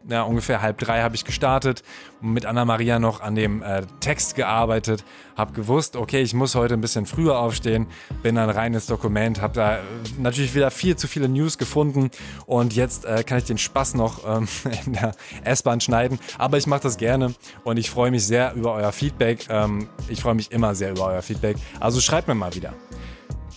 ja, 0.07 0.21
ungefähr 0.21 0.61
halb 0.61 0.77
drei 0.77 1.01
habe 1.01 1.15
ich 1.15 1.25
gestartet 1.25 1.81
und 2.21 2.33
mit 2.33 2.45
Anna-Maria 2.45 2.99
noch 2.99 3.19
an 3.21 3.33
dem 3.33 3.63
äh, 3.63 3.81
Text 3.99 4.35
gearbeitet, 4.35 5.03
habe 5.35 5.53
gewusst, 5.53 5.95
okay, 5.95 6.21
ich 6.21 6.35
muss 6.35 6.53
heute 6.53 6.75
ein 6.75 6.81
bisschen 6.81 7.07
früher 7.07 7.39
aufstehen, 7.39 7.87
bin 8.21 8.35
dann 8.35 8.51
rein 8.51 8.75
ins 8.75 8.85
Dokument, 8.85 9.41
habe 9.41 9.55
da 9.55 9.77
äh, 9.77 9.81
natürlich 10.19 10.53
wieder 10.53 10.69
viel 10.69 10.95
zu 10.97 11.07
viele 11.07 11.29
News 11.29 11.57
gefunden 11.57 12.11
und 12.45 12.75
jetzt 12.75 13.05
äh, 13.05 13.23
kann 13.23 13.39
ich 13.39 13.45
den 13.45 13.57
Spaß 13.57 13.95
noch 13.95 14.23
ähm, 14.27 14.47
in 14.85 14.93
der 14.93 15.13
S-Bahn 15.43 15.81
schneiden, 15.81 16.19
aber 16.37 16.57
ich 16.57 16.67
mache 16.67 16.81
das 16.81 16.97
gerne 16.97 17.33
und 17.63 17.77
ich 17.77 17.89
freue 17.89 18.11
mich 18.11 18.23
sehr 18.25 18.53
über 18.53 18.73
euer 18.73 18.91
Feedback. 18.91 19.47
Ähm, 19.49 19.89
ich 20.09 20.21
freue 20.21 20.35
mich 20.35 20.51
immer 20.51 20.75
sehr 20.75 20.91
über 20.91 21.07
euer 21.07 21.23
Feedback, 21.23 21.57
also 21.79 21.99
schreibt 22.01 22.27
mir 22.27 22.35
mal 22.35 22.53
wieder. 22.53 22.73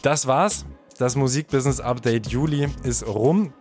Das 0.00 0.27
war's. 0.27 0.64
Das 0.98 1.16
Musikbusiness 1.16 1.81
Update 1.81 2.29
Juli 2.29 2.68
ist 2.85 3.05
rum. 3.05 3.53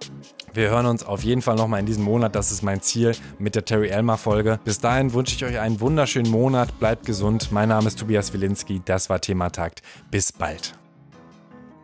Wir 0.53 0.69
hören 0.69 0.85
uns 0.85 1.03
auf 1.03 1.23
jeden 1.23 1.41
Fall 1.41 1.55
nochmal 1.55 1.79
in 1.79 1.87
diesem 1.87 2.03
Monat. 2.03 2.35
Das 2.35 2.51
ist 2.51 2.61
mein 2.61 2.81
Ziel 2.81 3.15
mit 3.39 3.55
der 3.55 3.65
Terry 3.65 3.89
Elmer 3.89 4.17
Folge. 4.17 4.59
Bis 4.63 4.79
dahin 4.79 5.13
wünsche 5.13 5.35
ich 5.35 5.43
euch 5.43 5.59
einen 5.59 5.79
wunderschönen 5.79 6.31
Monat. 6.31 6.79
Bleibt 6.79 7.05
gesund. 7.07 7.51
Mein 7.51 7.69
Name 7.69 7.87
ist 7.87 7.97
Tobias 7.99 8.33
Wilinski. 8.33 8.81
Das 8.85 9.09
war 9.09 9.19
Thema 9.19 9.49
Takt. 9.49 9.81
Bis 10.11 10.31
bald. 10.31 10.77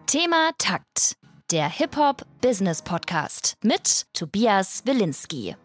Thema 0.05 0.51
Takt. 0.59 1.15
Der 1.51 1.67
Hip-Hop 1.67 2.23
Business 2.41 2.83
Podcast 2.83 3.57
mit 3.63 4.05
Tobias 4.13 4.83
Wilinski. 4.85 5.55